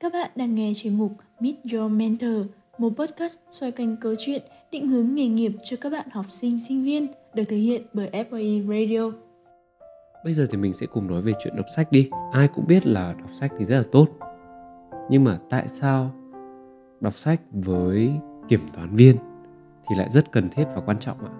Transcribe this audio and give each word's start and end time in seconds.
Các 0.00 0.12
bạn 0.12 0.30
đang 0.36 0.54
nghe 0.54 0.72
chuyên 0.74 0.98
mục 0.98 1.12
Meet 1.40 1.54
Your 1.72 1.92
Mentor, 1.92 2.46
một 2.78 2.92
podcast 2.96 3.38
xoay 3.50 3.72
quanh 3.72 3.96
câu 4.00 4.14
chuyện 4.18 4.42
định 4.72 4.88
hướng 4.88 5.14
nghề 5.14 5.28
nghiệp 5.28 5.52
cho 5.62 5.76
các 5.80 5.90
bạn 5.90 6.08
học 6.10 6.26
sinh, 6.28 6.58
sinh 6.60 6.84
viên, 6.84 7.06
được 7.34 7.44
thực 7.48 7.56
hiện 7.56 7.82
bởi 7.92 8.10
FOE 8.12 8.68
Radio. 8.68 9.10
Bây 10.24 10.32
giờ 10.32 10.46
thì 10.50 10.58
mình 10.58 10.72
sẽ 10.72 10.86
cùng 10.86 11.06
nói 11.06 11.22
về 11.22 11.32
chuyện 11.38 11.56
đọc 11.56 11.66
sách 11.76 11.92
đi. 11.92 12.10
Ai 12.32 12.48
cũng 12.48 12.66
biết 12.66 12.86
là 12.86 13.14
đọc 13.18 13.30
sách 13.32 13.52
thì 13.58 13.64
rất 13.64 13.76
là 13.76 13.84
tốt. 13.92 14.08
Nhưng 15.10 15.24
mà 15.24 15.38
tại 15.50 15.68
sao 15.68 16.14
đọc 17.00 17.18
sách 17.18 17.40
với 17.52 18.10
kiểm 18.48 18.60
toán 18.74 18.96
viên 18.96 19.16
thì 19.88 19.96
lại 19.98 20.10
rất 20.10 20.32
cần 20.32 20.50
thiết 20.50 20.64
và 20.74 20.80
quan 20.86 20.98
trọng 20.98 21.18
ạ? 21.24 21.32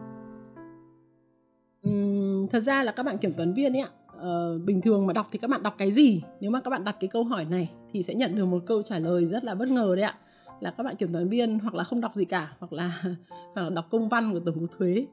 Uhm, 1.89 2.47
thật 2.49 2.61
ra 2.61 2.83
là 2.83 2.93
các 2.93 3.03
bạn 3.03 3.19
kiểm 3.19 3.33
toán 3.33 3.55
viên 3.55 3.77
ấy 3.77 3.83
ạ 3.83 3.91
uh, 4.17 4.63
bình 4.65 4.81
thường 4.81 5.07
mà 5.07 5.13
đọc 5.13 5.29
thì 5.33 5.39
các 5.39 5.51
bạn 5.51 5.63
đọc 5.63 5.75
cái 5.79 5.93
gì? 5.93 6.23
Nếu 6.41 6.51
mà 6.51 6.61
các 6.61 6.71
bạn 6.71 6.85
đặt 6.85 6.97
cái 7.01 7.09
câu 7.09 7.25
hỏi 7.25 7.45
này 7.45 7.71
thì 7.93 8.03
sẽ 8.03 8.15
nhận 8.15 8.37
được 8.37 8.45
một 8.45 8.63
câu 8.67 8.83
trả 8.83 8.99
lời 8.99 9.27
rất 9.27 9.45
là 9.45 9.55
bất 9.55 9.69
ngờ 9.69 9.95
đấy 9.97 10.05
ạ. 10.05 10.15
Là 10.61 10.71
các 10.71 10.83
bạn 10.83 10.97
kiểm 10.97 11.13
toán 11.13 11.29
viên 11.29 11.59
hoặc 11.59 11.75
là 11.75 11.85
không 11.85 12.01
đọc 12.01 12.13
gì 12.15 12.25
cả 12.25 12.53
hoặc 12.59 12.73
là 12.73 13.03
hoặc 13.55 13.63
là 13.63 13.71
đọc 13.71 13.87
công 13.91 14.09
văn 14.09 14.33
của 14.33 14.41
tổng 14.41 14.55
cục 14.61 14.79
thuế. 14.79 15.07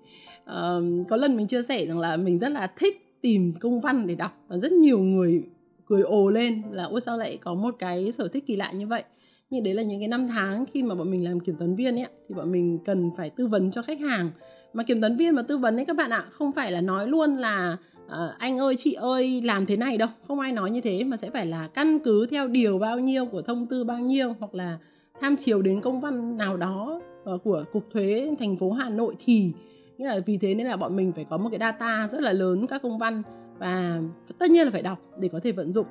Uh, 0.44 1.10
có 1.10 1.18
lần 1.18 1.38
mình 1.38 1.48
chia 1.48 1.62
sẻ 1.62 1.86
rằng 1.86 2.00
là 2.00 2.18
mình 2.18 2.40
rất 2.40 2.50
là 2.50 2.72
thích 2.78 3.20
tìm 3.22 3.54
công 3.60 3.82
văn 3.82 4.08
để 4.08 4.16
đọc 4.16 4.32
và 4.48 4.58
rất 4.58 4.72
nhiều 4.72 5.00
người 5.00 5.44
cười 5.86 6.02
ồ 6.02 6.30
lên 6.30 6.62
là 6.72 6.84
ôi 6.84 7.02
sao 7.02 7.18
lại 7.18 7.38
có 7.38 7.54
một 7.54 7.76
cái 7.80 8.12
sở 8.12 8.28
thích 8.28 8.44
kỳ 8.48 8.56
lạ 8.56 8.72
như 8.72 8.88
vậy? 8.88 9.04
Nhưng 9.50 9.64
đấy 9.64 9.74
là 9.74 9.84
những 9.84 10.00
cái 10.00 10.08
năm 10.08 10.28
tháng 10.28 10.66
khi 10.66 10.84
mà 10.84 10.96
bọn 10.96 11.12
mình 11.12 11.24
làm 11.24 11.40
kiểm 11.40 11.56
toán 11.56 11.76
viên 11.76 11.96
ấy 11.96 12.08
thì 12.30 12.36
bọn 12.36 12.52
mình 12.52 12.80
cần 12.86 13.12
phải 13.18 13.30
tư 13.30 13.48
vấn 13.48 13.72
cho 13.72 13.82
khách 13.82 14.00
hàng. 14.00 14.32
Mà 14.74 14.84
kiểm 14.84 15.02
toán 15.02 15.16
viên 15.16 15.36
mà 15.36 15.42
tư 15.42 15.58
vấn 15.58 15.76
ấy 15.76 15.86
các 15.86 15.96
bạn 15.96 16.10
ạ 16.10 16.26
không 16.32 16.52
phải 16.52 16.72
là 16.72 16.82
nói 16.82 17.08
luôn 17.08 17.38
là 17.38 17.78
à, 18.14 18.36
anh 18.40 18.58
ơi 18.58 18.76
chị 18.76 18.94
ơi 18.94 19.42
làm 19.42 19.66
thế 19.66 19.78
này 19.78 19.98
đâu 19.98 20.10
không 20.28 20.40
ai 20.40 20.52
nói 20.52 20.72
như 20.72 20.82
thế 20.82 21.04
mà 21.04 21.18
sẽ 21.18 21.30
phải 21.30 21.46
là 21.46 21.68
căn 21.68 22.00
cứ 22.00 22.26
theo 22.32 22.48
điều 22.48 22.80
bao 22.80 23.00
nhiêu 23.00 23.26
của 23.26 23.42
thông 23.42 23.68
tư 23.68 23.84
bao 23.84 24.00
nhiêu 24.00 24.36
hoặc 24.40 24.56
là 24.56 24.78
tham 25.22 25.36
chiếu 25.36 25.62
đến 25.62 25.82
công 25.82 26.02
văn 26.02 26.38
nào 26.38 26.58
đó 26.58 27.02
ờ, 27.24 27.38
của 27.38 27.64
cục 27.74 27.84
thuế 27.92 28.36
thành 28.40 28.58
phố 28.58 28.72
hà 28.72 28.90
nội 28.90 29.16
thì 29.26 29.52
nghĩa 29.98 30.08
là 30.08 30.20
vì 30.26 30.38
thế 30.38 30.56
nên 30.56 30.68
là 30.68 30.78
bọn 30.78 30.96
mình 30.96 31.12
phải 31.16 31.26
có 31.30 31.38
một 31.38 31.50
cái 31.50 31.60
data 31.60 32.08
rất 32.12 32.22
là 32.22 32.34
lớn 32.34 32.68
các 32.68 32.82
công 32.82 32.98
văn 32.98 33.22
và 33.60 34.02
tất 34.38 34.52
nhiên 34.52 34.66
là 34.66 34.72
phải 34.72 34.82
đọc 34.82 35.00
để 35.20 35.28
có 35.28 35.40
thể 35.44 35.52
vận 35.52 35.72
dụng. 35.74 35.88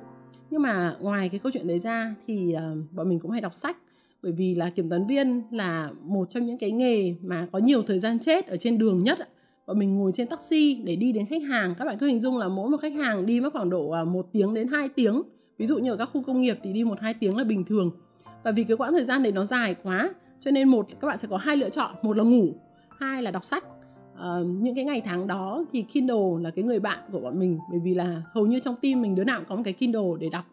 Nhưng 0.49 0.61
mà 0.61 0.95
ngoài 0.99 1.29
cái 1.29 1.39
câu 1.39 1.51
chuyện 1.51 1.67
đấy 1.67 1.79
ra 1.79 2.15
thì 2.27 2.55
uh, 2.55 2.91
bọn 2.91 3.09
mình 3.09 3.19
cũng 3.19 3.31
hay 3.31 3.41
đọc 3.41 3.53
sách 3.53 3.77
bởi 4.23 4.31
vì 4.31 4.55
là 4.55 4.69
kiểm 4.69 4.89
toán 4.89 5.07
viên 5.07 5.43
là 5.51 5.91
một 6.03 6.29
trong 6.29 6.45
những 6.45 6.57
cái 6.57 6.71
nghề 6.71 7.15
mà 7.21 7.47
có 7.51 7.59
nhiều 7.59 7.81
thời 7.81 7.99
gian 7.99 8.19
chết 8.19 8.47
ở 8.47 8.57
trên 8.57 8.77
đường 8.77 9.03
nhất 9.03 9.19
bọn 9.67 9.79
mình 9.79 9.97
ngồi 9.97 10.11
trên 10.15 10.27
taxi 10.27 10.81
để 10.83 10.95
đi 10.95 11.11
đến 11.11 11.25
khách 11.25 11.43
hàng. 11.43 11.75
Các 11.77 11.85
bạn 11.85 11.97
cứ 11.97 12.07
hình 12.07 12.19
dung 12.19 12.37
là 12.37 12.47
mỗi 12.47 12.69
một 12.69 12.77
khách 12.81 12.93
hàng 12.93 13.25
đi 13.25 13.39
mất 13.39 13.53
khoảng 13.53 13.69
độ 13.69 13.89
à, 13.89 14.03
một 14.03 14.27
tiếng 14.31 14.53
đến 14.53 14.67
2 14.67 14.89
tiếng. 14.89 15.21
Ví 15.57 15.65
dụ 15.65 15.77
như 15.77 15.91
ở 15.91 15.97
các 15.97 16.09
khu 16.13 16.23
công 16.23 16.41
nghiệp 16.41 16.59
thì 16.63 16.73
đi 16.73 16.83
một 16.83 16.99
hai 16.99 17.13
tiếng 17.13 17.37
là 17.37 17.43
bình 17.43 17.63
thường. 17.63 17.91
Và 18.43 18.51
vì 18.51 18.63
cái 18.63 18.77
quãng 18.77 18.93
thời 18.93 19.05
gian 19.05 19.23
đấy 19.23 19.31
nó 19.31 19.45
dài 19.45 19.75
quá 19.83 20.13
cho 20.39 20.51
nên 20.51 20.67
một 20.67 20.87
các 21.01 21.07
bạn 21.07 21.17
sẽ 21.17 21.27
có 21.27 21.37
hai 21.37 21.57
lựa 21.57 21.69
chọn. 21.69 21.95
Một 22.01 22.17
là 22.17 22.23
ngủ 22.23 22.47
hai 22.99 23.23
là 23.23 23.31
đọc 23.31 23.45
sách. 23.45 23.63
À, 24.17 24.39
những 24.45 24.75
cái 24.75 24.85
ngày 24.85 25.01
tháng 25.05 25.27
đó 25.27 25.65
thì 25.71 25.81
Kindle 25.81 26.41
là 26.41 26.49
cái 26.49 26.65
người 26.65 26.79
bạn 26.79 26.99
của 27.11 27.19
bọn 27.19 27.39
mình 27.39 27.59
bởi 27.71 27.79
vì 27.79 27.93
là 27.93 28.21
hầu 28.33 28.45
như 28.45 28.59
trong 28.59 28.75
team 28.81 29.01
mình 29.01 29.15
đứa 29.15 29.23
nào 29.23 29.39
cũng 29.39 29.47
có 29.49 29.55
một 29.55 29.61
cái 29.65 29.73
Kindle 29.73 30.11
để 30.19 30.29
đọc. 30.31 30.45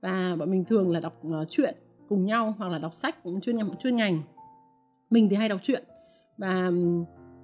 Và 0.00 0.36
bọn 0.38 0.50
mình 0.50 0.64
thường 0.64 0.90
là 0.90 1.00
đọc 1.00 1.22
uh, 1.26 1.48
truyện 1.48 1.74
cùng 2.08 2.26
nhau 2.26 2.54
hoặc 2.58 2.68
là 2.68 2.78
đọc 2.78 2.94
sách 2.94 3.16
chuyên 3.42 3.56
ngành 3.56 3.68
chuyên 3.82 3.96
ngành. 3.96 4.18
Mình 5.10 5.28
thì 5.28 5.36
hay 5.36 5.48
đọc 5.48 5.60
truyện. 5.62 5.84
Và 6.38 6.70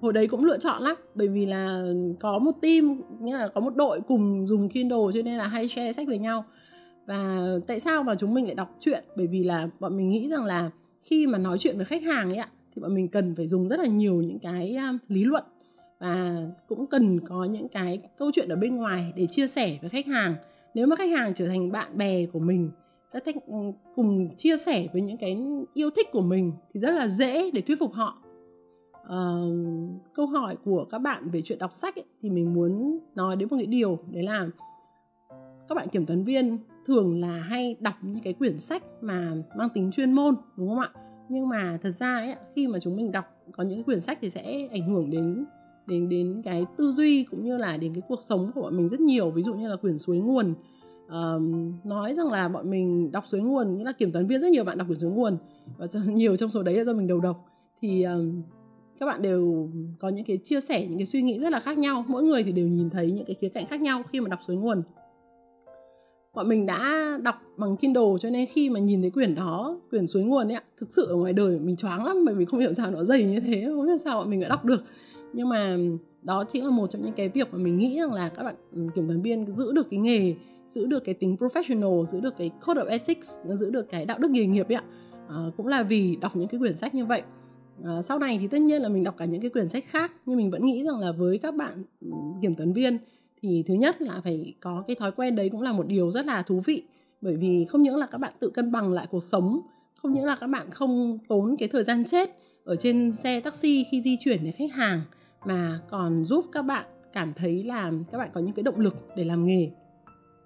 hồi 0.03 0.13
đấy 0.13 0.27
cũng 0.27 0.45
lựa 0.45 0.57
chọn 0.57 0.81
lắm, 0.81 0.95
bởi 1.15 1.27
vì 1.27 1.45
là 1.45 1.83
có 2.19 2.39
một 2.39 2.51
team, 2.61 3.01
nghĩa 3.21 3.37
là 3.37 3.47
có 3.47 3.61
một 3.61 3.75
đội 3.75 4.01
cùng 4.07 4.47
dùng 4.47 4.69
Kindle 4.69 4.97
cho 5.13 5.21
nên 5.25 5.37
là 5.37 5.47
hay 5.47 5.67
share 5.67 5.93
sách 5.93 6.07
với 6.07 6.17
nhau. 6.17 6.45
Và 7.05 7.47
tại 7.67 7.79
sao 7.79 8.03
mà 8.03 8.15
chúng 8.19 8.33
mình 8.33 8.45
lại 8.45 8.55
đọc 8.55 8.75
truyện? 8.79 9.03
Bởi 9.15 9.27
vì 9.27 9.43
là 9.43 9.69
bọn 9.79 9.97
mình 9.97 10.09
nghĩ 10.09 10.29
rằng 10.29 10.45
là 10.45 10.69
khi 11.03 11.27
mà 11.27 11.37
nói 11.37 11.57
chuyện 11.57 11.75
với 11.77 11.85
khách 11.85 12.03
hàng 12.03 12.29
ấy 12.29 12.37
ạ, 12.37 12.49
thì 12.75 12.81
bọn 12.81 12.95
mình 12.95 13.07
cần 13.07 13.35
phải 13.35 13.47
dùng 13.47 13.67
rất 13.67 13.79
là 13.79 13.87
nhiều 13.87 14.15
những 14.15 14.39
cái 14.39 14.77
lý 15.07 15.23
luận. 15.23 15.43
Và 15.99 16.37
cũng 16.67 16.87
cần 16.87 17.19
có 17.19 17.43
những 17.43 17.67
cái 17.67 17.99
câu 18.17 18.31
chuyện 18.33 18.49
ở 18.49 18.55
bên 18.55 18.75
ngoài 18.75 19.13
để 19.15 19.27
chia 19.27 19.47
sẻ 19.47 19.77
với 19.81 19.89
khách 19.89 20.05
hàng. 20.05 20.35
Nếu 20.73 20.87
mà 20.87 20.95
khách 20.95 21.09
hàng 21.09 21.33
trở 21.33 21.47
thành 21.47 21.71
bạn 21.71 21.97
bè 21.97 22.25
của 22.25 22.39
mình, 22.39 22.69
các 23.11 23.23
khách 23.25 23.35
ừ, 23.47 23.55
cùng 23.95 24.35
chia 24.37 24.57
sẻ 24.57 24.87
với 24.93 25.01
những 25.01 25.17
cái 25.17 25.37
yêu 25.73 25.89
thích 25.89 26.07
của 26.11 26.21
mình 26.21 26.51
thì 26.73 26.79
rất 26.79 26.91
là 26.91 27.07
dễ 27.07 27.51
để 27.51 27.61
thuyết 27.61 27.79
phục 27.79 27.93
họ 27.93 28.22
uh, 29.07 30.13
câu 30.13 30.27
hỏi 30.27 30.57
của 30.65 30.85
các 30.85 30.99
bạn 30.99 31.29
về 31.29 31.41
chuyện 31.41 31.59
đọc 31.59 31.73
sách 31.73 31.95
ấy, 31.95 32.05
thì 32.21 32.29
mình 32.29 32.53
muốn 32.53 32.99
nói 33.15 33.35
đến 33.35 33.47
một 33.51 33.57
cái 33.57 33.65
điều 33.65 33.99
đấy 34.11 34.23
là 34.23 34.47
các 35.69 35.75
bạn 35.75 35.89
kiểm 35.89 36.05
toán 36.05 36.23
viên 36.23 36.57
thường 36.85 37.21
là 37.21 37.39
hay 37.39 37.75
đọc 37.79 37.95
những 38.01 38.23
cái 38.23 38.33
quyển 38.33 38.59
sách 38.59 38.83
mà 39.01 39.33
mang 39.55 39.69
tính 39.69 39.91
chuyên 39.91 40.11
môn 40.11 40.35
đúng 40.57 40.69
không 40.69 40.79
ạ? 40.79 40.89
Nhưng 41.29 41.49
mà 41.49 41.77
thật 41.83 41.91
ra 41.91 42.15
ấy, 42.15 42.35
khi 42.55 42.67
mà 42.67 42.79
chúng 42.79 42.95
mình 42.95 43.11
đọc 43.11 43.25
có 43.51 43.63
những 43.63 43.77
cái 43.77 43.83
quyển 43.83 44.01
sách 44.01 44.17
thì 44.21 44.29
sẽ 44.29 44.67
ảnh 44.71 44.89
hưởng 44.89 45.09
đến 45.09 45.45
đến 45.87 46.09
đến 46.09 46.41
cái 46.43 46.65
tư 46.77 46.91
duy 46.91 47.23
cũng 47.23 47.43
như 47.43 47.57
là 47.57 47.77
đến 47.77 47.93
cái 47.93 48.01
cuộc 48.07 48.21
sống 48.21 48.51
của 48.55 48.61
bọn 48.61 48.77
mình 48.77 48.89
rất 48.89 48.99
nhiều. 48.99 49.31
Ví 49.31 49.43
dụ 49.43 49.53
như 49.53 49.67
là 49.67 49.75
quyển 49.75 49.97
suối 49.97 50.17
nguồn. 50.17 50.53
Um, 51.09 51.73
nói 51.83 52.15
rằng 52.15 52.31
là 52.31 52.47
bọn 52.47 52.69
mình 52.69 53.11
đọc 53.11 53.23
suối 53.27 53.41
nguồn 53.41 53.77
nghĩa 53.77 53.83
là 53.83 53.91
kiểm 53.91 54.11
toán 54.11 54.27
viên 54.27 54.41
rất 54.41 54.51
nhiều 54.51 54.63
bạn 54.63 54.77
đọc 54.77 54.87
quyển 54.87 54.99
suối 54.99 55.11
nguồn. 55.11 55.37
Và 55.77 55.87
nhiều 56.07 56.35
trong 56.35 56.49
số 56.49 56.63
đấy 56.63 56.75
là 56.75 56.83
do 56.83 56.93
mình 56.93 57.07
đầu 57.07 57.19
độc. 57.19 57.45
Thì 57.81 58.03
um, 58.03 58.41
các 59.03 59.07
bạn 59.07 59.21
đều 59.21 59.69
có 59.99 60.09
những 60.09 60.25
cái 60.25 60.37
chia 60.37 60.61
sẻ 60.61 60.87
những 60.87 60.97
cái 60.97 61.05
suy 61.05 61.21
nghĩ 61.21 61.39
rất 61.39 61.51
là 61.51 61.59
khác 61.59 61.77
nhau. 61.77 62.05
Mỗi 62.07 62.23
người 62.23 62.43
thì 62.43 62.51
đều 62.51 62.67
nhìn 62.67 62.89
thấy 62.89 63.11
những 63.11 63.25
cái 63.25 63.35
khía 63.41 63.49
cạnh 63.49 63.65
khác 63.67 63.81
nhau 63.81 64.03
khi 64.11 64.19
mà 64.19 64.29
đọc 64.29 64.39
suối 64.47 64.55
nguồn. 64.55 64.81
Bọn 66.33 66.49
mình 66.49 66.65
đã 66.65 67.09
đọc 67.23 67.35
bằng 67.57 67.77
Kindle 67.77 68.03
cho 68.19 68.29
nên 68.29 68.45
khi 68.45 68.69
mà 68.69 68.79
nhìn 68.79 69.01
thấy 69.01 69.11
quyển 69.11 69.35
đó 69.35 69.79
quyển 69.89 70.07
suối 70.07 70.23
nguồn 70.23 70.51
ấy 70.51 70.61
thực 70.79 70.93
sự 70.93 71.05
ở 71.05 71.15
ngoài 71.15 71.33
đời 71.33 71.59
mình 71.59 71.75
choáng 71.75 72.05
lắm 72.05 72.25
bởi 72.25 72.35
vì 72.35 72.45
không 72.45 72.59
hiểu 72.59 72.73
sao 72.73 72.91
nó 72.91 73.03
dày 73.03 73.23
như 73.23 73.39
thế 73.39 73.63
không 73.75 73.85
biết 73.85 74.01
sao 74.01 74.19
bọn 74.19 74.29
mình 74.29 74.39
đã 74.39 74.47
đọc 74.47 74.65
được. 74.65 74.83
Nhưng 75.33 75.49
mà 75.49 75.77
đó 76.21 76.43
chính 76.43 76.63
là 76.63 76.71
một 76.71 76.91
trong 76.91 77.01
những 77.01 77.13
cái 77.13 77.29
việc 77.29 77.47
mà 77.51 77.57
mình 77.57 77.77
nghĩ 77.77 77.99
rằng 77.99 78.13
là 78.13 78.29
các 78.29 78.43
bạn 78.43 78.55
ừ, 78.71 78.81
kiểm 78.95 79.07
toán 79.07 79.21
viên 79.21 79.45
giữ 79.45 79.71
được 79.71 79.87
cái 79.91 79.99
nghề 79.99 80.33
giữ 80.69 80.85
được 80.85 81.03
cái 81.05 81.15
tính 81.15 81.35
professional 81.39 82.05
giữ 82.05 82.19
được 82.19 82.37
cái 82.37 82.51
code 82.67 82.81
of 82.81 82.87
ethics 82.87 83.37
giữ 83.45 83.69
được 83.69 83.89
cái 83.89 84.05
đạo 84.05 84.17
đức 84.17 84.31
nghề 84.31 84.45
nghiệp 84.45 84.67
ấy 84.67 84.75
ạ. 84.75 84.83
À, 85.29 85.37
cũng 85.57 85.67
là 85.67 85.83
vì 85.83 86.15
đọc 86.15 86.35
những 86.35 86.47
cái 86.47 86.59
quyển 86.59 86.77
sách 86.77 86.95
như 86.95 87.05
vậy 87.05 87.21
à, 87.85 88.01
sau 88.01 88.19
này 88.19 88.37
thì 88.41 88.47
tất 88.47 88.61
nhiên 88.61 88.81
là 88.81 88.89
mình 88.89 89.03
đọc 89.03 89.15
cả 89.17 89.25
những 89.25 89.41
cái 89.41 89.49
quyển 89.49 89.67
sách 89.67 89.83
khác 89.87 90.11
nhưng 90.25 90.37
mình 90.37 90.51
vẫn 90.51 90.65
nghĩ 90.65 90.83
rằng 90.83 90.99
là 90.99 91.11
với 91.11 91.37
các 91.37 91.55
bạn 91.55 91.83
ừ, 92.01 92.11
kiểm 92.41 92.55
toán 92.55 92.73
viên 92.73 92.97
thì 93.41 93.63
thứ 93.67 93.73
nhất 93.73 94.01
là 94.01 94.21
phải 94.23 94.53
có 94.59 94.83
cái 94.87 94.95
thói 94.95 95.11
quen 95.11 95.35
đấy 95.35 95.49
cũng 95.49 95.61
là 95.61 95.71
một 95.71 95.87
điều 95.87 96.11
rất 96.11 96.25
là 96.25 96.41
thú 96.41 96.61
vị. 96.65 96.83
Bởi 97.21 97.35
vì 97.35 97.65
không 97.65 97.83
những 97.83 97.95
là 97.95 98.05
các 98.05 98.17
bạn 98.17 98.33
tự 98.39 98.49
cân 98.49 98.71
bằng 98.71 98.93
lại 98.93 99.07
cuộc 99.11 99.23
sống 99.23 99.61
không 99.95 100.13
những 100.13 100.25
là 100.25 100.35
các 100.35 100.47
bạn 100.47 100.71
không 100.71 101.17
tốn 101.27 101.55
cái 101.59 101.69
thời 101.69 101.83
gian 101.83 102.05
chết 102.05 102.29
ở 102.63 102.75
trên 102.75 103.11
xe 103.11 103.39
taxi 103.39 103.85
khi 103.91 104.01
di 104.01 104.17
chuyển 104.19 104.43
đến 104.43 104.53
khách 104.57 104.71
hàng 104.73 105.01
mà 105.45 105.79
còn 105.89 106.25
giúp 106.25 106.45
các 106.51 106.61
bạn 106.61 106.85
cảm 107.13 107.33
thấy 107.33 107.63
là 107.63 107.91
các 108.11 108.17
bạn 108.17 108.29
có 108.33 108.41
những 108.41 108.53
cái 108.53 108.63
động 108.63 108.79
lực 108.79 108.95
để 109.15 109.23
làm 109.23 109.45
nghề. 109.45 109.71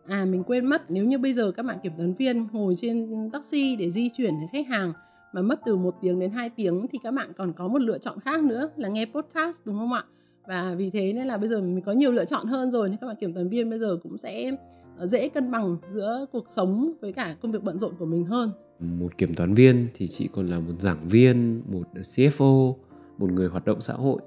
À 0.07 0.25
mình 0.25 0.43
quên 0.43 0.65
mất 0.65 0.91
nếu 0.91 1.05
như 1.05 1.17
bây 1.17 1.33
giờ 1.33 1.51
các 1.51 1.63
bạn 1.63 1.77
kiểm 1.83 1.91
toán 1.97 2.13
viên 2.13 2.47
ngồi 2.51 2.75
trên 2.77 3.29
taxi 3.33 3.75
để 3.75 3.89
di 3.89 4.09
chuyển 4.09 4.39
đến 4.39 4.49
khách 4.51 4.67
hàng 4.67 4.93
mà 5.33 5.41
mất 5.41 5.59
từ 5.65 5.75
một 5.75 5.95
tiếng 6.01 6.19
đến 6.19 6.31
2 6.31 6.49
tiếng 6.49 6.87
thì 6.91 6.99
các 7.03 7.11
bạn 7.11 7.33
còn 7.37 7.53
có 7.53 7.67
một 7.67 7.81
lựa 7.81 7.97
chọn 7.97 8.19
khác 8.19 8.43
nữa, 8.43 8.69
là 8.75 8.89
nghe 8.89 9.05
podcast, 9.05 9.61
đúng 9.65 9.77
không 9.77 9.93
ạ? 9.93 10.03
Và 10.47 10.75
vì 10.77 10.89
thế 10.89 11.13
nên 11.13 11.27
là 11.27 11.37
bây 11.37 11.49
giờ 11.49 11.61
mình 11.61 11.81
có 11.81 11.91
nhiều 11.91 12.11
lựa 12.11 12.25
chọn 12.25 12.47
hơn 12.47 12.71
rồi, 12.71 12.89
nên 12.89 12.97
các 13.01 13.07
bạn 13.07 13.15
kiểm 13.19 13.33
toán 13.33 13.49
viên 13.49 13.69
bây 13.69 13.79
giờ 13.79 13.97
cũng 14.03 14.17
sẽ 14.17 14.51
ờ, 14.97 15.07
dễ 15.07 15.29
cân 15.29 15.51
bằng 15.51 15.77
giữa 15.89 16.25
cuộc 16.31 16.45
sống 16.49 16.93
với 17.01 17.13
cả 17.13 17.35
công 17.41 17.51
việc 17.51 17.63
bận 17.63 17.79
rộn 17.79 17.93
của 17.99 18.05
mình 18.05 18.25
hơn. 18.25 18.51
Một 18.79 19.17
kiểm 19.17 19.35
toán 19.35 19.53
viên 19.53 19.87
thì 19.93 20.07
chị 20.07 20.29
còn 20.33 20.47
là 20.47 20.59
một 20.59 20.73
giảng 20.79 21.07
viên, 21.07 21.61
một 21.67 21.87
CFO 21.93 22.73
một 23.17 23.31
người 23.31 23.47
hoạt 23.47 23.65
động 23.65 23.81
xã 23.81 23.93
hội. 23.93 24.21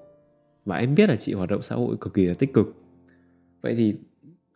Và 0.65 0.77
em 0.77 0.95
biết 0.95 1.09
là 1.09 1.17
chị 1.17 1.33
hoạt 1.33 1.51
động 1.51 1.63
xã 1.63 1.75
hội 1.75 1.97
cực 2.01 2.15
kỳ 2.15 2.27
là 2.27 2.35
tích 2.35 2.53
cực. 2.53 2.67
Vậy 3.63 3.75
thì 3.77 3.95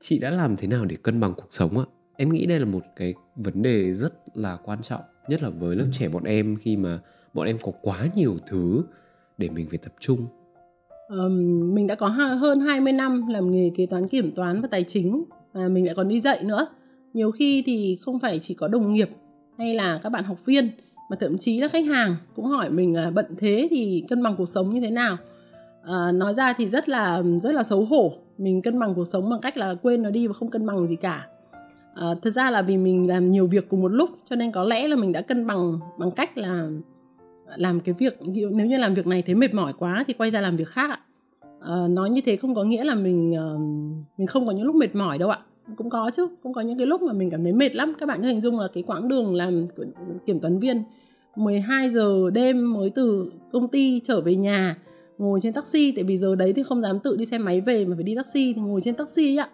chị 0.00 0.18
đã 0.18 0.30
làm 0.30 0.56
thế 0.56 0.66
nào 0.66 0.84
để 0.84 0.96
cân 1.02 1.20
bằng 1.20 1.34
cuộc 1.36 1.46
sống 1.50 1.78
ạ? 1.78 1.84
Em 2.16 2.32
nghĩ 2.32 2.46
đây 2.46 2.60
là 2.60 2.66
một 2.66 2.82
cái 2.96 3.14
vấn 3.36 3.62
đề 3.62 3.94
rất 3.94 4.14
là 4.34 4.58
quan 4.64 4.82
trọng 4.82 5.00
nhất 5.28 5.42
là 5.42 5.48
với 5.50 5.76
lớp 5.76 5.86
trẻ 5.92 6.08
bọn 6.08 6.24
em 6.24 6.56
khi 6.56 6.76
mà 6.76 6.98
bọn 7.34 7.46
em 7.46 7.58
có 7.62 7.72
quá 7.82 8.06
nhiều 8.14 8.36
thứ 8.46 8.82
để 9.38 9.48
mình 9.48 9.66
phải 9.70 9.78
tập 9.78 9.92
trung. 10.00 10.26
Um, 11.08 11.74
mình 11.74 11.86
đã 11.86 11.94
có 11.94 12.08
hơn 12.08 12.60
20 12.60 12.92
năm 12.92 13.28
làm 13.28 13.50
nghề 13.50 13.70
kế 13.76 13.86
toán 13.86 14.08
kiểm 14.08 14.32
toán 14.32 14.60
và 14.60 14.68
tài 14.70 14.84
chính 14.84 15.24
và 15.52 15.68
mình 15.68 15.86
lại 15.86 15.94
còn 15.94 16.08
đi 16.08 16.20
dạy 16.20 16.44
nữa. 16.44 16.66
Nhiều 17.14 17.30
khi 17.30 17.62
thì 17.66 17.98
không 18.02 18.18
phải 18.18 18.38
chỉ 18.38 18.54
có 18.54 18.68
đồng 18.68 18.92
nghiệp 18.92 19.08
hay 19.58 19.74
là 19.74 20.00
các 20.02 20.08
bạn 20.08 20.24
học 20.24 20.38
viên 20.44 20.70
mà 21.10 21.16
thậm 21.20 21.38
chí 21.38 21.60
là 21.60 21.68
khách 21.68 21.86
hàng 21.86 22.16
cũng 22.36 22.44
hỏi 22.44 22.70
mình 22.70 22.94
là 22.94 23.10
bận 23.10 23.26
thế 23.38 23.68
thì 23.70 24.04
cân 24.08 24.22
bằng 24.22 24.34
cuộc 24.38 24.48
sống 24.48 24.74
như 24.74 24.80
thế 24.80 24.90
nào. 24.90 25.16
À, 25.84 26.12
nói 26.12 26.34
ra 26.34 26.52
thì 26.52 26.68
rất 26.68 26.88
là 26.88 27.22
rất 27.42 27.54
là 27.54 27.62
xấu 27.62 27.84
hổ. 27.84 28.12
Mình 28.38 28.62
cân 28.62 28.78
bằng 28.78 28.94
cuộc 28.94 29.04
sống 29.04 29.30
bằng 29.30 29.40
cách 29.40 29.56
là 29.56 29.74
quên 29.74 30.02
nó 30.02 30.10
đi 30.10 30.26
và 30.26 30.32
không 30.32 30.50
cân 30.50 30.66
bằng 30.66 30.86
gì 30.86 30.96
cả 30.96 31.26
à, 31.94 32.06
thật 32.22 32.30
ra 32.30 32.50
là 32.50 32.62
vì 32.62 32.76
mình 32.76 33.08
làm 33.08 33.32
nhiều 33.32 33.46
việc 33.46 33.68
cùng 33.68 33.82
một 33.82 33.92
lúc 33.92 34.10
cho 34.30 34.36
nên 34.36 34.52
có 34.52 34.64
lẽ 34.64 34.88
là 34.88 34.96
mình 34.96 35.12
đã 35.12 35.20
cân 35.20 35.46
bằng 35.46 35.78
bằng 35.98 36.10
cách 36.10 36.38
là 36.38 36.68
làm 37.56 37.80
cái 37.80 37.94
việc 37.98 38.18
nếu 38.52 38.66
như 38.66 38.76
làm 38.76 38.94
việc 38.94 39.06
này 39.06 39.22
thấy 39.22 39.34
mệt 39.34 39.54
mỏi 39.54 39.72
quá 39.78 40.04
thì 40.06 40.14
quay 40.14 40.30
ra 40.30 40.40
làm 40.40 40.56
việc 40.56 40.68
khác 40.68 40.90
ạ. 40.90 41.00
À, 41.60 41.74
nói 41.90 42.10
như 42.10 42.20
thế 42.20 42.36
không 42.36 42.54
có 42.54 42.64
nghĩa 42.64 42.84
là 42.84 42.94
mình 42.94 43.32
uh, 43.32 43.60
mình 44.18 44.26
không 44.26 44.46
có 44.46 44.52
những 44.52 44.66
lúc 44.66 44.74
mệt 44.74 44.94
mỏi 44.94 45.18
đâu 45.18 45.30
ạ. 45.30 45.38
Cũng 45.76 45.90
có 45.90 46.10
chứ 46.10 46.28
cũng 46.42 46.52
có 46.52 46.60
những 46.60 46.78
cái 46.78 46.86
lúc 46.86 47.02
mà 47.02 47.12
mình 47.12 47.30
cảm 47.30 47.42
thấy 47.42 47.52
mệt 47.52 47.74
lắm. 47.74 47.94
Các 48.00 48.06
bạn 48.06 48.22
cứ 48.22 48.28
hình 48.28 48.40
dung 48.40 48.58
là 48.58 48.68
cái 48.74 48.82
quãng 48.82 49.08
đường 49.08 49.34
làm 49.34 49.66
kiểm 50.26 50.40
toán 50.40 50.58
viên 50.58 50.82
12 51.36 51.90
giờ 51.90 52.30
đêm 52.32 52.72
mới 52.72 52.90
từ 52.90 53.30
công 53.52 53.68
ty 53.68 54.00
trở 54.04 54.20
về 54.20 54.36
nhà 54.36 54.76
ngồi 55.18 55.40
trên 55.42 55.52
taxi 55.52 55.92
tại 55.96 56.04
vì 56.04 56.16
giờ 56.16 56.34
đấy 56.34 56.52
thì 56.52 56.62
không 56.62 56.82
dám 56.82 56.98
tự 56.98 57.16
đi 57.16 57.24
xe 57.24 57.38
máy 57.38 57.60
về 57.60 57.84
mà 57.84 57.94
phải 57.96 58.04
đi 58.04 58.14
taxi 58.16 58.52
thì 58.52 58.60
ngồi 58.62 58.80
trên 58.80 58.94
taxi 58.94 59.36
ạ 59.36 59.48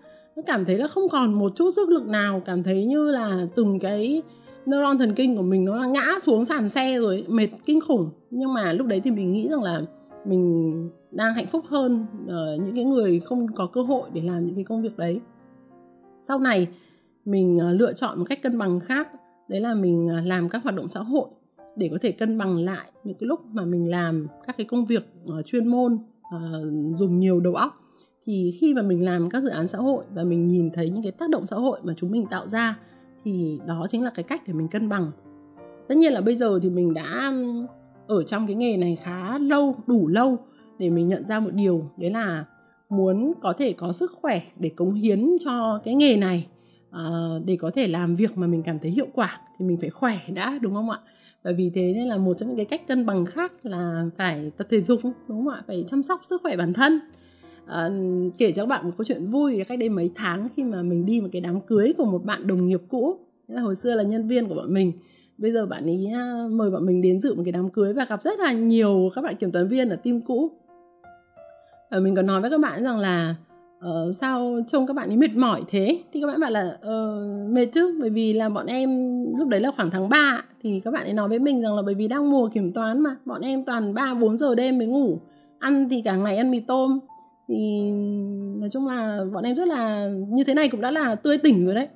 cảm 0.46 0.64
thấy 0.64 0.78
là 0.78 0.86
không 0.86 1.08
còn 1.08 1.34
một 1.34 1.52
chút 1.56 1.70
sức 1.70 1.88
lực 1.88 2.06
nào 2.06 2.42
cảm 2.44 2.62
thấy 2.62 2.84
như 2.84 3.10
là 3.10 3.46
từng 3.54 3.78
cái 3.78 4.22
neuron 4.66 4.98
thần 4.98 5.14
kinh 5.14 5.36
của 5.36 5.42
mình 5.42 5.64
nó 5.64 5.76
là 5.76 5.86
ngã 5.86 6.18
xuống 6.22 6.44
sàn 6.44 6.68
xe 6.68 6.98
rồi 6.98 7.24
mệt 7.28 7.48
kinh 7.64 7.80
khủng. 7.80 8.10
Nhưng 8.30 8.52
mà 8.52 8.72
lúc 8.72 8.86
đấy 8.86 9.00
thì 9.04 9.10
mình 9.10 9.32
nghĩ 9.32 9.48
rằng 9.48 9.62
là 9.62 9.82
mình 10.24 10.90
đang 11.10 11.34
hạnh 11.34 11.46
phúc 11.46 11.64
hơn 11.68 12.06
uh, 12.24 12.60
những 12.64 12.74
cái 12.74 12.84
người 12.84 13.20
không 13.20 13.54
có 13.54 13.66
cơ 13.66 13.82
hội 13.82 14.10
để 14.12 14.22
làm 14.22 14.46
những 14.46 14.54
cái 14.54 14.64
công 14.64 14.82
việc 14.82 14.96
đấy. 14.96 15.20
Sau 16.20 16.38
này 16.38 16.68
mình 17.24 17.56
uh, 17.56 17.80
lựa 17.80 17.92
chọn 17.92 18.18
một 18.18 18.24
cách 18.28 18.42
cân 18.42 18.58
bằng 18.58 18.80
khác 18.80 19.08
đấy 19.48 19.60
là 19.60 19.74
mình 19.74 20.06
uh, 20.06 20.26
làm 20.26 20.48
các 20.48 20.62
hoạt 20.62 20.76
động 20.76 20.88
xã 20.88 21.00
hội 21.00 21.28
để 21.76 21.88
có 21.92 21.98
thể 22.02 22.12
cân 22.12 22.38
bằng 22.38 22.56
lại 22.56 22.90
những 23.04 23.16
cái 23.20 23.26
lúc 23.26 23.40
mà 23.52 23.64
mình 23.64 23.90
làm 23.90 24.26
các 24.46 24.56
cái 24.56 24.66
công 24.66 24.86
việc 24.86 25.08
uh, 25.24 25.46
chuyên 25.46 25.66
môn 25.66 25.98
uh, 26.36 26.96
dùng 26.96 27.18
nhiều 27.18 27.40
đầu 27.40 27.54
óc 27.54 27.76
thì 28.22 28.56
khi 28.60 28.74
mà 28.74 28.82
mình 28.82 29.04
làm 29.04 29.30
các 29.30 29.42
dự 29.42 29.48
án 29.48 29.66
xã 29.66 29.78
hội 29.78 30.04
và 30.14 30.24
mình 30.24 30.48
nhìn 30.48 30.70
thấy 30.70 30.90
những 30.90 31.02
cái 31.02 31.12
tác 31.12 31.30
động 31.30 31.46
xã 31.46 31.56
hội 31.56 31.80
mà 31.84 31.94
chúng 31.96 32.10
mình 32.10 32.26
tạo 32.26 32.46
ra, 32.46 32.78
thì 33.24 33.60
đó 33.66 33.86
chính 33.90 34.04
là 34.04 34.10
cái 34.10 34.22
cách 34.22 34.42
để 34.46 34.52
mình 34.52 34.68
cân 34.68 34.88
bằng. 34.88 35.10
Tất 35.88 35.94
nhiên 35.94 36.12
là 36.12 36.20
bây 36.20 36.36
giờ 36.36 36.58
thì 36.62 36.70
mình 36.70 36.94
đã 36.94 37.32
ở 38.06 38.22
trong 38.22 38.46
cái 38.46 38.56
nghề 38.56 38.76
này 38.76 38.96
khá 39.02 39.38
lâu, 39.38 39.74
đủ 39.86 40.08
lâu 40.08 40.38
để 40.78 40.90
mình 40.90 41.08
nhận 41.08 41.26
ra 41.26 41.40
một 41.40 41.50
điều, 41.54 41.90
đấy 41.96 42.10
là 42.10 42.44
muốn 42.88 43.32
có 43.40 43.52
thể 43.52 43.72
có 43.72 43.92
sức 43.92 44.12
khỏe 44.20 44.40
để 44.58 44.68
cống 44.68 44.94
hiến 44.94 45.36
cho 45.44 45.80
cái 45.84 45.94
nghề 45.94 46.16
này 46.16 46.46
ờ, 46.90 47.40
để 47.44 47.56
có 47.56 47.70
thể 47.74 47.88
làm 47.88 48.14
việc 48.14 48.38
mà 48.38 48.46
mình 48.46 48.62
cảm 48.62 48.78
thấy 48.78 48.90
hiệu 48.90 49.06
quả 49.14 49.40
thì 49.58 49.64
mình 49.64 49.76
phải 49.80 49.90
khỏe 49.90 50.18
đã, 50.34 50.58
đúng 50.62 50.74
không 50.74 50.90
ạ? 50.90 50.98
Và 51.42 51.52
vì 51.56 51.70
thế 51.74 51.92
nên 51.96 52.06
là 52.06 52.16
một 52.16 52.34
trong 52.38 52.48
những 52.48 52.56
cái 52.56 52.66
cách 52.66 52.88
cân 52.88 53.06
bằng 53.06 53.26
khác 53.26 53.52
là 53.62 54.04
phải 54.16 54.50
tập 54.56 54.66
thể 54.70 54.80
dục, 54.80 55.00
đúng 55.02 55.14
không 55.28 55.48
ạ? 55.48 55.62
Phải 55.66 55.84
chăm 55.88 56.02
sóc 56.02 56.20
sức 56.26 56.42
khỏe 56.42 56.56
bản 56.56 56.72
thân 56.72 57.00
à, 57.70 57.90
kể 58.38 58.52
cho 58.52 58.62
các 58.62 58.66
bạn 58.66 58.84
một 58.84 58.90
câu 58.98 59.04
chuyện 59.04 59.26
vui 59.26 59.64
cách 59.68 59.78
đây 59.78 59.88
mấy 59.88 60.10
tháng 60.14 60.48
khi 60.56 60.64
mà 60.64 60.82
mình 60.82 61.06
đi 61.06 61.20
một 61.20 61.28
cái 61.32 61.40
đám 61.40 61.60
cưới 61.60 61.92
của 61.98 62.04
một 62.04 62.24
bạn 62.24 62.46
đồng 62.46 62.68
nghiệp 62.68 62.80
cũ. 62.88 63.16
Là 63.48 63.60
hồi 63.62 63.74
xưa 63.74 63.94
là 63.94 64.02
nhân 64.02 64.28
viên 64.28 64.48
của 64.48 64.54
bọn 64.54 64.74
mình. 64.74 64.92
Bây 65.38 65.52
giờ 65.52 65.66
bạn 65.66 65.86
ấy 65.86 66.06
à, 66.14 66.46
mời 66.50 66.70
bọn 66.70 66.86
mình 66.86 67.02
đến 67.02 67.20
dự 67.20 67.34
một 67.34 67.42
cái 67.44 67.52
đám 67.52 67.70
cưới 67.70 67.92
và 67.92 68.04
gặp 68.04 68.22
rất 68.22 68.38
là 68.38 68.52
nhiều 68.52 69.10
các 69.14 69.24
bạn 69.24 69.36
kiểm 69.36 69.52
toán 69.52 69.68
viên 69.68 69.88
ở 69.88 69.96
team 69.96 70.20
cũ. 70.20 70.50
Và 71.90 71.98
mình 71.98 72.14
còn 72.14 72.26
nói 72.26 72.40
với 72.40 72.50
các 72.50 72.60
bạn 72.60 72.82
rằng 72.82 72.98
là 72.98 73.34
uh, 73.78 74.14
sao 74.14 74.58
trông 74.68 74.86
các 74.86 74.94
bạn 74.94 75.08
ấy 75.08 75.16
mệt 75.16 75.36
mỏi 75.36 75.62
thế? 75.68 76.02
Thì 76.12 76.20
các 76.20 76.26
bạn 76.26 76.40
bảo 76.40 76.50
là 76.50 76.78
uh, 76.88 77.50
mệt 77.52 77.66
chứ 77.66 77.96
bởi 78.00 78.10
vì 78.10 78.32
là 78.32 78.48
bọn 78.48 78.66
em 78.66 78.90
lúc 79.38 79.48
đấy 79.48 79.60
là 79.60 79.70
khoảng 79.76 79.90
tháng 79.90 80.08
3 80.08 80.44
thì 80.62 80.80
các 80.84 80.90
bạn 80.90 81.04
ấy 81.04 81.12
nói 81.12 81.28
với 81.28 81.38
mình 81.38 81.62
rằng 81.62 81.76
là 81.76 81.82
bởi 81.82 81.94
vì 81.94 82.08
đang 82.08 82.30
mùa 82.30 82.48
kiểm 82.48 82.72
toán 82.72 83.00
mà 83.00 83.16
bọn 83.24 83.40
em 83.40 83.64
toàn 83.64 83.94
3 83.94 84.14
4 84.14 84.38
giờ 84.38 84.54
đêm 84.54 84.78
mới 84.78 84.86
ngủ. 84.86 85.18
Ăn 85.58 85.88
thì 85.88 86.02
cả 86.02 86.16
ngày 86.16 86.36
ăn 86.36 86.50
mì 86.50 86.60
tôm 86.60 87.00
thì 87.50 87.90
nói 88.60 88.68
chung 88.70 88.86
là 88.86 89.24
bọn 89.32 89.44
em 89.44 89.56
rất 89.56 89.68
là, 89.68 90.08
như 90.28 90.44
thế 90.44 90.54
này 90.54 90.68
cũng 90.68 90.80
đã 90.80 90.90
là 90.90 91.14
tươi 91.14 91.38
tỉnh 91.38 91.64
rồi 91.64 91.74
đấy. 91.74 91.88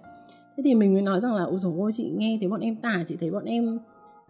Thế 0.56 0.62
thì 0.64 0.74
mình 0.74 0.92
mới 0.92 1.02
nói 1.02 1.20
rằng 1.20 1.34
là, 1.34 1.44
ôi 1.44 1.58
dồi 1.58 1.72
ôi, 1.78 1.92
chị 1.94 2.10
nghe 2.16 2.36
thấy 2.40 2.48
bọn 2.48 2.60
em 2.60 2.76
tả, 2.76 3.04
chị 3.06 3.16
thấy 3.20 3.30
bọn 3.30 3.44
em 3.44 3.78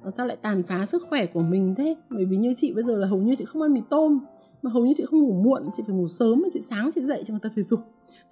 ờ, 0.02 0.10
sao 0.10 0.26
lại 0.26 0.36
tàn 0.42 0.62
phá 0.62 0.86
sức 0.86 1.06
khỏe 1.08 1.26
của 1.26 1.42
mình 1.42 1.74
thế? 1.74 1.94
Bởi 2.10 2.24
vì 2.24 2.36
như 2.36 2.54
chị 2.56 2.72
bây 2.72 2.84
giờ 2.84 2.96
là 2.96 3.06
hầu 3.06 3.18
như 3.18 3.34
chị 3.34 3.44
không 3.44 3.62
ăn 3.62 3.74
mì 3.74 3.80
tôm, 3.90 4.20
mà 4.62 4.70
hầu 4.70 4.86
như 4.86 4.92
chị 4.96 5.04
không 5.06 5.22
ngủ 5.22 5.32
muộn, 5.32 5.62
chị 5.76 5.82
phải 5.86 5.96
ngủ 5.96 6.08
sớm 6.08 6.42
mà 6.42 6.48
chị 6.52 6.60
sáng 6.60 6.90
chị 6.94 7.00
dậy 7.00 7.22
chị 7.26 7.32
tập 7.42 7.52
thể 7.56 7.62
dục 7.62 7.80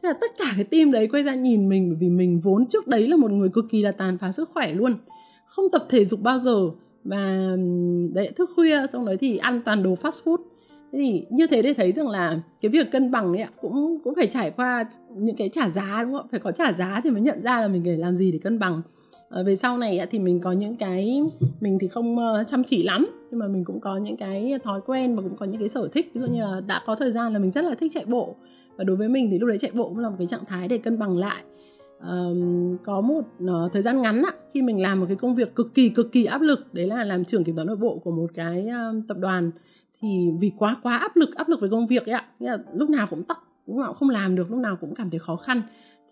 thế 0.02 0.08
là 0.08 0.12
tất 0.12 0.30
cả 0.38 0.52
cái 0.56 0.64
team 0.64 0.90
đấy 0.90 1.08
quay 1.12 1.22
ra 1.22 1.34
nhìn 1.34 1.68
mình, 1.68 1.88
bởi 1.88 1.96
vì 2.00 2.08
mình 2.08 2.40
vốn 2.40 2.66
trước 2.66 2.86
đấy 2.86 3.08
là 3.08 3.16
một 3.16 3.30
người 3.30 3.48
cực 3.48 3.64
kỳ 3.70 3.82
là 3.82 3.92
tàn 3.92 4.18
phá 4.18 4.32
sức 4.32 4.50
khỏe 4.54 4.72
luôn, 4.72 4.96
không 5.46 5.70
tập 5.72 5.86
thể 5.88 6.04
dục 6.04 6.20
bao 6.22 6.38
giờ. 6.38 6.70
Và 7.04 7.56
đấy, 8.12 8.32
thức 8.36 8.50
khuya 8.56 8.86
xong 8.92 9.04
đấy 9.04 9.16
thì 9.16 9.36
ăn 9.36 9.60
toàn 9.64 9.82
đồ 9.82 9.94
fast 9.94 10.24
food 10.24 10.36
thế 10.92 10.98
thì 10.98 11.26
như 11.30 11.46
thế 11.46 11.62
để 11.62 11.74
thấy 11.74 11.92
rằng 11.92 12.08
là 12.08 12.40
cái 12.62 12.70
việc 12.70 12.90
cân 12.92 13.10
bằng 13.10 13.32
ấy 13.36 13.46
cũng 13.60 13.98
cũng 14.04 14.14
phải 14.14 14.26
trải 14.26 14.50
qua 14.50 14.84
những 15.16 15.36
cái 15.36 15.48
trả 15.48 15.70
giá 15.70 16.02
đúng 16.02 16.12
không 16.12 16.26
phải 16.30 16.40
có 16.40 16.52
trả 16.52 16.72
giá 16.72 17.00
thì 17.04 17.10
mới 17.10 17.20
nhận 17.20 17.42
ra 17.42 17.60
là 17.60 17.68
mình 17.68 17.82
phải 17.84 17.96
làm 17.96 18.16
gì 18.16 18.32
để 18.32 18.38
cân 18.38 18.58
bằng. 18.58 18.82
À, 19.30 19.42
về 19.42 19.56
sau 19.56 19.78
này 19.78 20.06
thì 20.10 20.18
mình 20.18 20.40
có 20.40 20.52
những 20.52 20.76
cái 20.76 21.22
mình 21.60 21.78
thì 21.80 21.88
không 21.88 22.18
ờ, 22.18 22.44
chăm 22.46 22.64
chỉ 22.64 22.82
lắm 22.82 23.06
nhưng 23.30 23.38
mà 23.38 23.46
mình 23.48 23.64
cũng 23.64 23.80
có 23.80 23.96
những 23.96 24.16
cái 24.16 24.58
thói 24.64 24.80
quen 24.86 25.16
và 25.16 25.22
cũng 25.22 25.36
có 25.36 25.46
những 25.46 25.58
cái 25.58 25.68
sở 25.68 25.88
thích. 25.92 26.10
Ví 26.14 26.20
dụ 26.20 26.26
như 26.26 26.40
là 26.40 26.60
đã 26.66 26.82
có 26.86 26.94
thời 26.94 27.12
gian 27.12 27.32
là 27.32 27.38
mình 27.38 27.50
rất 27.50 27.64
là 27.64 27.74
thích 27.74 27.92
chạy 27.94 28.04
bộ. 28.04 28.34
Và 28.76 28.84
đối 28.84 28.96
với 28.96 29.08
mình 29.08 29.28
thì 29.30 29.38
lúc 29.38 29.48
đấy 29.48 29.58
chạy 29.58 29.70
bộ 29.74 29.88
cũng 29.88 29.98
là 29.98 30.08
một 30.08 30.16
cái 30.18 30.26
trạng 30.26 30.44
thái 30.44 30.68
để 30.68 30.78
cân 30.78 30.98
bằng 30.98 31.18
lại. 31.18 31.42
Um, 32.10 32.76
có 32.84 33.00
một 33.00 33.20
uh, 33.44 33.72
thời 33.72 33.82
gian 33.82 34.02
ngắn 34.02 34.22
á, 34.22 34.30
khi 34.54 34.62
mình 34.62 34.82
làm 34.82 35.00
một 35.00 35.06
cái 35.08 35.16
công 35.16 35.34
việc 35.34 35.54
cực 35.54 35.74
kỳ 35.74 35.88
cực 35.88 36.12
kỳ 36.12 36.24
áp 36.24 36.40
lực 36.40 36.74
đấy 36.74 36.86
là 36.86 37.04
làm 37.04 37.24
trưởng 37.24 37.44
kiểm 37.44 37.54
toán 37.54 37.66
nội 37.66 37.76
bộ 37.76 37.98
của 38.04 38.10
một 38.10 38.30
cái 38.34 38.66
uh, 38.66 39.04
tập 39.08 39.16
đoàn 39.20 39.50
thì 40.02 40.30
vì 40.40 40.52
quá 40.58 40.76
quá 40.82 40.96
áp 40.96 41.16
lực 41.16 41.34
áp 41.34 41.48
lực 41.48 41.60
về 41.60 41.68
công 41.70 41.86
việc 41.86 42.06
ấy 42.06 42.12
ạ. 42.12 42.24
Nghĩa 42.40 42.50
là 42.50 42.58
lúc 42.74 42.90
nào 42.90 43.06
cũng 43.10 43.22
tắc, 43.24 43.38
lúc 43.66 43.76
nào 43.76 43.86
cũng 43.86 43.96
không 43.96 44.10
làm 44.10 44.34
được, 44.34 44.50
lúc 44.50 44.60
nào 44.60 44.76
cũng 44.80 44.94
cảm 44.94 45.10
thấy 45.10 45.18
khó 45.20 45.36
khăn. 45.36 45.62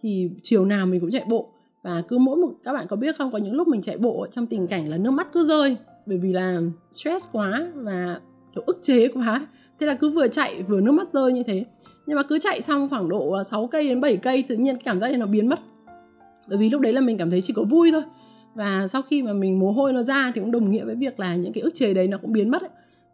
Thì 0.01 0.31
chiều 0.43 0.65
nào 0.65 0.87
mình 0.87 1.01
cũng 1.01 1.11
chạy 1.11 1.25
bộ. 1.29 1.53
Và 1.83 2.03
cứ 2.09 2.19
mỗi 2.19 2.37
một, 2.37 2.53
các 2.65 2.73
bạn 2.73 2.87
có 2.89 2.97
biết 2.97 3.17
không, 3.19 3.33
có 3.33 3.39
những 3.39 3.55
lúc 3.55 3.69
mình 3.69 3.83
chạy 3.83 3.99
bộ 3.99 4.27
trong 4.31 4.47
tình 4.47 4.67
cảnh 4.67 4.89
là 4.89 4.97
nước 4.97 5.11
mắt 5.11 5.29
cứ 5.33 5.45
rơi, 5.45 5.77
bởi 6.07 6.19
vì 6.19 6.33
là 6.33 6.61
stress 6.93 7.29
quá 7.33 7.67
và 7.75 8.21
kiểu 8.55 8.65
ức 8.67 8.79
chế 8.83 9.09
quá. 9.09 9.47
Thế 9.81 9.87
là 9.87 9.95
cứ 9.95 10.11
vừa 10.11 10.29
chạy 10.29 10.63
vừa 10.63 10.81
nước 10.81 10.93
mắt 10.93 11.13
rơi 11.13 11.33
như 11.33 11.43
thế. 11.43 11.65
Nhưng 12.07 12.17
mà 12.17 12.23
cứ 12.23 12.39
chạy 12.39 12.63
xong 12.63 12.89
khoảng 12.89 13.09
độ 13.09 13.45
6 13.45 13.67
cây 13.67 13.89
đến 13.89 14.01
7 14.01 14.17
cây, 14.17 14.45
tự 14.49 14.57
nhiên 14.57 14.77
cảm 14.85 15.01
giác 15.01 15.09
này 15.09 15.19
nó 15.19 15.27
biến 15.27 15.49
mất. 15.49 15.61
Bởi 16.49 16.59
vì 16.59 16.69
lúc 16.69 16.81
đấy 16.81 16.93
là 16.93 17.01
mình 17.01 17.19
cảm 17.19 17.31
thấy 17.31 17.41
chỉ 17.43 17.53
có 17.53 17.65
vui 17.65 17.93
thôi. 17.93 18.03
Và 18.55 18.89
sau 18.89 19.03
khi 19.03 19.23
mà 19.23 19.33
mình 19.33 19.59
mồ 19.59 19.71
hôi 19.71 19.93
nó 19.93 20.03
ra 20.03 20.33
thì 20.35 20.41
cũng 20.41 20.51
đồng 20.51 20.71
nghĩa 20.71 20.85
với 20.85 20.95
việc 20.95 21.21
là 21.21 21.37
những 21.37 21.53
cái 21.53 21.63
ức 21.63 21.75
chế 21.75 21.95
đấy 21.95 22.09
nó 22.09 22.19
cũng 22.19 22.33
biến 22.33 22.51
mất 22.51 22.63
ấy 22.63 22.71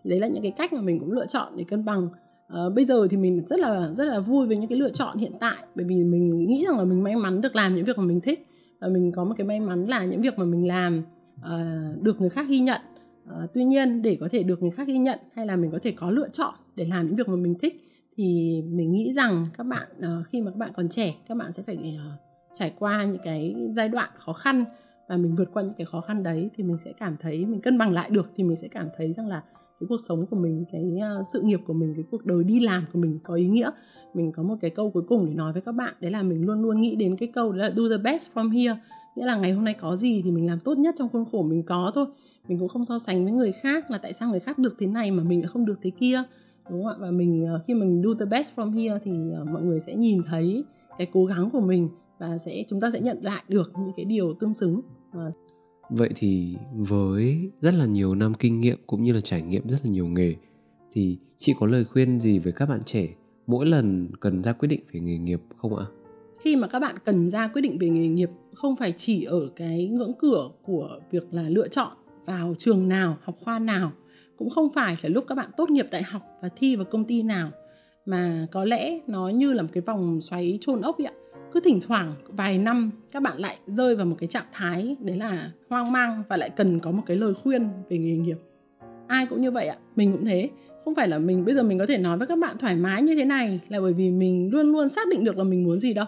đấy 0.08 0.20
là 0.20 0.26
những 0.26 0.42
cái 0.42 0.50
cách 0.50 0.72
mà 0.72 0.80
mình 0.80 1.00
cũng 1.00 1.12
lựa 1.12 1.26
chọn 1.26 1.52
để 1.56 1.64
cân 1.68 1.84
bằng. 1.84 2.06
Uh, 2.06 2.74
bây 2.74 2.84
giờ 2.84 3.08
thì 3.10 3.16
mình 3.16 3.46
rất 3.46 3.60
là 3.60 3.90
rất 3.94 4.04
là 4.04 4.20
vui 4.20 4.46
với 4.46 4.56
những 4.56 4.68
cái 4.68 4.78
lựa 4.78 4.90
chọn 4.90 5.18
hiện 5.18 5.32
tại 5.40 5.56
bởi 5.74 5.84
vì 5.84 6.04
mình 6.04 6.46
nghĩ 6.46 6.64
rằng 6.68 6.78
là 6.78 6.84
mình 6.84 7.02
may 7.02 7.16
mắn 7.16 7.40
được 7.40 7.56
làm 7.56 7.74
những 7.74 7.84
việc 7.84 7.98
mà 7.98 8.04
mình 8.04 8.20
thích 8.20 8.46
và 8.80 8.88
mình 8.88 9.12
có 9.12 9.24
một 9.24 9.34
cái 9.38 9.46
may 9.46 9.60
mắn 9.60 9.84
là 9.84 10.04
những 10.04 10.20
việc 10.20 10.38
mà 10.38 10.44
mình 10.44 10.66
làm 10.66 11.02
uh, 11.38 12.02
được 12.02 12.20
người 12.20 12.30
khác 12.30 12.46
ghi 12.48 12.60
nhận. 12.60 12.80
Uh, 13.24 13.50
tuy 13.54 13.64
nhiên 13.64 14.02
để 14.02 14.16
có 14.20 14.28
thể 14.30 14.42
được 14.42 14.62
người 14.62 14.70
khác 14.70 14.86
ghi 14.86 14.98
nhận 14.98 15.18
hay 15.34 15.46
là 15.46 15.56
mình 15.56 15.70
có 15.70 15.78
thể 15.82 15.92
có 15.92 16.10
lựa 16.10 16.28
chọn 16.28 16.54
để 16.76 16.84
làm 16.84 17.06
những 17.06 17.16
việc 17.16 17.28
mà 17.28 17.36
mình 17.36 17.54
thích 17.58 17.82
thì 18.16 18.62
mình 18.68 18.92
nghĩ 18.92 19.12
rằng 19.12 19.46
các 19.58 19.64
bạn 19.64 19.88
uh, 19.98 20.26
khi 20.26 20.40
mà 20.40 20.50
các 20.50 20.56
bạn 20.56 20.70
còn 20.76 20.88
trẻ 20.88 21.14
các 21.28 21.34
bạn 21.34 21.52
sẽ 21.52 21.62
phải 21.62 21.76
uh, 21.76 22.20
trải 22.54 22.72
qua 22.78 23.04
những 23.04 23.22
cái 23.24 23.54
giai 23.70 23.88
đoạn 23.88 24.10
khó 24.16 24.32
khăn 24.32 24.64
và 25.08 25.16
mình 25.16 25.34
vượt 25.34 25.48
qua 25.52 25.62
những 25.62 25.74
cái 25.74 25.84
khó 25.84 26.00
khăn 26.00 26.22
đấy 26.22 26.50
thì 26.56 26.64
mình 26.64 26.78
sẽ 26.78 26.92
cảm 26.92 27.16
thấy 27.20 27.46
mình 27.46 27.60
cân 27.60 27.78
bằng 27.78 27.92
lại 27.92 28.10
được 28.10 28.30
thì 28.36 28.44
mình 28.44 28.56
sẽ 28.56 28.68
cảm 28.68 28.88
thấy 28.96 29.12
rằng 29.12 29.28
là 29.28 29.42
cái 29.80 29.86
cuộc 29.88 30.00
sống 30.08 30.26
của 30.26 30.36
mình, 30.36 30.64
cái 30.72 30.98
à, 31.02 31.14
sự 31.32 31.40
nghiệp 31.40 31.60
của 31.66 31.72
mình, 31.72 31.94
cái 31.94 32.04
cuộc 32.10 32.26
đời 32.26 32.44
đi 32.44 32.60
làm 32.60 32.84
của 32.92 32.98
mình 32.98 33.18
có 33.24 33.34
ý 33.34 33.46
nghĩa. 33.46 33.70
Mình 34.14 34.32
có 34.32 34.42
một 34.42 34.54
cái 34.60 34.70
câu 34.70 34.90
cuối 34.90 35.02
cùng 35.08 35.26
để 35.26 35.34
nói 35.34 35.52
với 35.52 35.62
các 35.62 35.72
bạn, 35.72 35.94
đấy 36.00 36.10
là 36.10 36.22
mình 36.22 36.46
luôn 36.46 36.62
luôn 36.62 36.80
nghĩ 36.80 36.96
đến 36.96 37.16
cái 37.16 37.28
câu 37.34 37.52
đấy 37.52 37.68
là 37.68 37.74
do 37.76 37.96
the 37.96 38.02
best 38.02 38.30
from 38.34 38.50
here 38.50 38.76
nghĩa 39.16 39.24
là 39.24 39.36
ngày 39.36 39.52
hôm 39.52 39.64
nay 39.64 39.74
có 39.74 39.96
gì 39.96 40.22
thì 40.24 40.30
mình 40.30 40.46
làm 40.46 40.58
tốt 40.60 40.78
nhất 40.78 40.94
trong 40.98 41.08
khuôn 41.08 41.24
khổ 41.32 41.42
mình 41.42 41.62
có 41.62 41.92
thôi. 41.94 42.06
Mình 42.48 42.58
cũng 42.58 42.68
không 42.68 42.84
so 42.84 42.98
sánh 42.98 43.24
với 43.24 43.32
người 43.32 43.52
khác 43.52 43.90
là 43.90 43.98
tại 43.98 44.12
sao 44.12 44.30
người 44.30 44.40
khác 44.40 44.58
được 44.58 44.74
thế 44.78 44.86
này 44.86 45.10
mà 45.10 45.22
mình 45.22 45.40
lại 45.40 45.48
không 45.48 45.66
được 45.66 45.78
thế 45.82 45.90
kia, 45.90 46.22
đúng 46.70 46.84
không 46.84 46.92
ạ? 46.92 46.96
Và 47.00 47.10
mình 47.10 47.46
à, 47.46 47.54
khi 47.66 47.74
mình 47.74 48.02
do 48.02 48.10
the 48.18 48.26
best 48.26 48.52
from 48.56 48.72
here 48.72 48.98
thì 49.04 49.10
à, 49.10 49.44
mọi 49.52 49.62
người 49.62 49.80
sẽ 49.80 49.94
nhìn 49.94 50.22
thấy 50.26 50.64
cái 50.98 51.06
cố 51.12 51.24
gắng 51.24 51.50
của 51.50 51.60
mình 51.60 51.88
và 52.18 52.38
sẽ, 52.38 52.64
chúng 52.68 52.80
ta 52.80 52.90
sẽ 52.90 53.00
nhận 53.00 53.18
lại 53.22 53.42
được 53.48 53.72
những 53.78 53.92
cái 53.96 54.04
điều 54.04 54.34
tương 54.34 54.54
xứng 54.54 54.80
vậy 55.90 56.10
thì 56.16 56.56
với 56.72 57.50
rất 57.60 57.74
là 57.74 57.86
nhiều 57.86 58.14
năm 58.14 58.34
kinh 58.34 58.60
nghiệm 58.60 58.78
cũng 58.86 59.02
như 59.02 59.12
là 59.12 59.20
trải 59.20 59.42
nghiệm 59.42 59.68
rất 59.68 59.78
là 59.84 59.90
nhiều 59.90 60.06
nghề, 60.06 60.34
thì 60.92 61.18
chị 61.36 61.54
có 61.60 61.66
lời 61.66 61.84
khuyên 61.84 62.20
gì 62.20 62.38
với 62.38 62.52
các 62.52 62.68
bạn 62.68 62.80
trẻ 62.84 63.08
mỗi 63.46 63.66
lần 63.66 64.08
cần 64.20 64.42
ra 64.42 64.52
quyết 64.52 64.68
định 64.68 64.80
về 64.92 65.00
nghề 65.00 65.18
nghiệp 65.18 65.40
không 65.56 65.76
ạ? 65.76 65.84
Khi 66.40 66.56
mà 66.56 66.68
các 66.68 66.78
bạn 66.78 66.96
cần 67.04 67.30
ra 67.30 67.48
quyết 67.48 67.62
định 67.62 67.78
về 67.78 67.88
nghề 67.88 68.08
nghiệp, 68.08 68.30
không 68.54 68.76
phải 68.76 68.92
chỉ 68.92 69.24
ở 69.24 69.50
cái 69.56 69.86
ngưỡng 69.86 70.12
cửa 70.18 70.50
của 70.62 71.00
việc 71.10 71.34
là 71.34 71.42
lựa 71.42 71.68
chọn 71.68 71.92
vào 72.24 72.54
trường 72.58 72.88
nào, 72.88 73.18
học 73.22 73.36
khoa 73.44 73.58
nào, 73.58 73.92
cũng 74.36 74.50
không 74.50 74.68
phải 74.74 74.96
là 75.02 75.08
lúc 75.08 75.24
các 75.28 75.34
bạn 75.34 75.50
tốt 75.56 75.70
nghiệp 75.70 75.86
đại 75.90 76.02
học 76.02 76.22
và 76.42 76.48
thi 76.56 76.76
vào 76.76 76.84
công 76.84 77.04
ty 77.04 77.22
nào, 77.22 77.50
mà 78.06 78.46
có 78.52 78.64
lẽ 78.64 79.00
nó 79.06 79.28
như 79.28 79.52
là 79.52 79.62
một 79.62 79.68
cái 79.72 79.80
vòng 79.80 80.20
xoáy 80.20 80.58
trôn 80.60 80.80
ốc 80.80 80.96
vậy 80.98 81.06
ạ 81.06 81.14
cứ 81.52 81.60
thỉnh 81.60 81.80
thoảng 81.86 82.12
vài 82.28 82.58
năm 82.58 82.90
các 83.12 83.22
bạn 83.22 83.38
lại 83.38 83.56
rơi 83.66 83.96
vào 83.96 84.06
một 84.06 84.16
cái 84.18 84.26
trạng 84.26 84.44
thái 84.52 84.96
đấy 85.00 85.16
là 85.16 85.50
hoang 85.70 85.92
mang 85.92 86.22
và 86.28 86.36
lại 86.36 86.50
cần 86.50 86.80
có 86.80 86.90
một 86.90 87.02
cái 87.06 87.16
lời 87.16 87.34
khuyên 87.34 87.68
về 87.88 87.98
nghề 87.98 88.16
nghiệp. 88.16 88.36
Ai 89.06 89.26
cũng 89.26 89.42
như 89.42 89.50
vậy 89.50 89.66
ạ, 89.66 89.76
mình 89.96 90.12
cũng 90.12 90.24
thế. 90.24 90.50
Không 90.84 90.94
phải 90.94 91.08
là 91.08 91.18
mình, 91.18 91.44
bây 91.44 91.54
giờ 91.54 91.62
mình 91.62 91.78
có 91.78 91.86
thể 91.86 91.98
nói 91.98 92.18
với 92.18 92.26
các 92.26 92.38
bạn 92.38 92.58
thoải 92.58 92.76
mái 92.76 93.02
như 93.02 93.14
thế 93.14 93.24
này 93.24 93.60
là 93.68 93.80
bởi 93.80 93.92
vì 93.92 94.10
mình 94.10 94.50
luôn 94.52 94.72
luôn 94.72 94.88
xác 94.88 95.08
định 95.08 95.24
được 95.24 95.38
là 95.38 95.44
mình 95.44 95.64
muốn 95.64 95.78
gì 95.78 95.94
đâu. 95.94 96.06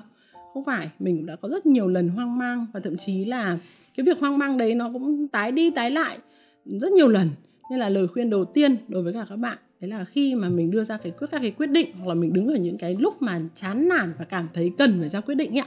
Không 0.54 0.64
phải, 0.64 0.90
mình 0.98 1.16
cũng 1.16 1.26
đã 1.26 1.36
có 1.36 1.48
rất 1.48 1.66
nhiều 1.66 1.88
lần 1.88 2.08
hoang 2.08 2.38
mang 2.38 2.66
và 2.72 2.80
thậm 2.80 2.96
chí 2.96 3.24
là 3.24 3.58
cái 3.96 4.06
việc 4.06 4.18
hoang 4.20 4.38
mang 4.38 4.58
đấy 4.58 4.74
nó 4.74 4.90
cũng 4.92 5.28
tái 5.28 5.52
đi 5.52 5.70
tái 5.70 5.90
lại 5.90 6.18
rất 6.64 6.92
nhiều 6.92 7.08
lần. 7.08 7.28
Nên 7.70 7.78
là 7.78 7.88
lời 7.88 8.08
khuyên 8.08 8.30
đầu 8.30 8.44
tiên 8.44 8.76
đối 8.88 9.02
với 9.02 9.12
cả 9.12 9.26
các 9.28 9.36
bạn 9.36 9.58
đấy 9.80 9.90
là 9.90 10.04
khi 10.04 10.34
mà 10.34 10.48
mình 10.48 10.70
đưa 10.70 10.84
ra 10.84 10.96
cái 10.96 11.12
quyết 11.12 11.26
các 11.30 11.38
cái 11.42 11.50
quyết 11.50 11.66
định 11.66 11.92
hoặc 11.98 12.06
là 12.06 12.14
mình 12.14 12.32
đứng 12.32 12.48
ở 12.48 12.56
những 12.56 12.78
cái 12.78 12.96
lúc 12.98 13.22
mà 13.22 13.40
chán 13.54 13.88
nản 13.88 14.12
và 14.18 14.24
cảm 14.24 14.48
thấy 14.54 14.72
cần 14.78 15.00
phải 15.00 15.08
ra 15.08 15.20
quyết 15.20 15.34
định 15.34 15.58
ấy, 15.58 15.66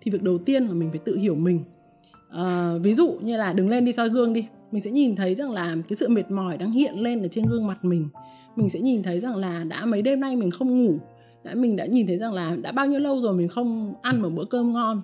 thì 0.00 0.10
việc 0.10 0.22
đầu 0.22 0.38
tiên 0.38 0.64
là 0.64 0.72
mình 0.72 0.90
phải 0.90 1.00
tự 1.04 1.16
hiểu 1.16 1.34
mình. 1.34 1.60
À, 2.30 2.74
ví 2.82 2.94
dụ 2.94 3.18
như 3.22 3.36
là 3.36 3.52
đứng 3.52 3.68
lên 3.68 3.84
đi 3.84 3.92
soi 3.92 4.08
gương 4.08 4.32
đi 4.32 4.46
mình 4.72 4.82
sẽ 4.82 4.90
nhìn 4.90 5.16
thấy 5.16 5.34
rằng 5.34 5.50
là 5.50 5.76
cái 5.88 5.96
sự 5.96 6.08
mệt 6.08 6.30
mỏi 6.30 6.58
đang 6.58 6.72
hiện 6.72 6.98
lên 6.98 7.22
ở 7.22 7.28
trên 7.28 7.44
gương 7.44 7.66
mặt 7.66 7.84
mình. 7.84 8.08
Mình 8.56 8.68
sẽ 8.68 8.80
nhìn 8.80 9.02
thấy 9.02 9.20
rằng 9.20 9.36
là 9.36 9.64
đã 9.64 9.86
mấy 9.86 10.02
đêm 10.02 10.20
nay 10.20 10.36
mình 10.36 10.50
không 10.50 10.84
ngủ 10.84 10.98
đã 11.44 11.54
mình 11.54 11.76
đã 11.76 11.86
nhìn 11.86 12.06
thấy 12.06 12.18
rằng 12.18 12.32
là 12.32 12.56
đã 12.62 12.72
bao 12.72 12.86
nhiêu 12.86 13.00
lâu 13.00 13.20
rồi 13.20 13.34
mình 13.34 13.48
không 13.48 13.94
ăn 14.02 14.22
một 14.22 14.30
bữa 14.30 14.44
cơm 14.44 14.72
ngon. 14.72 15.02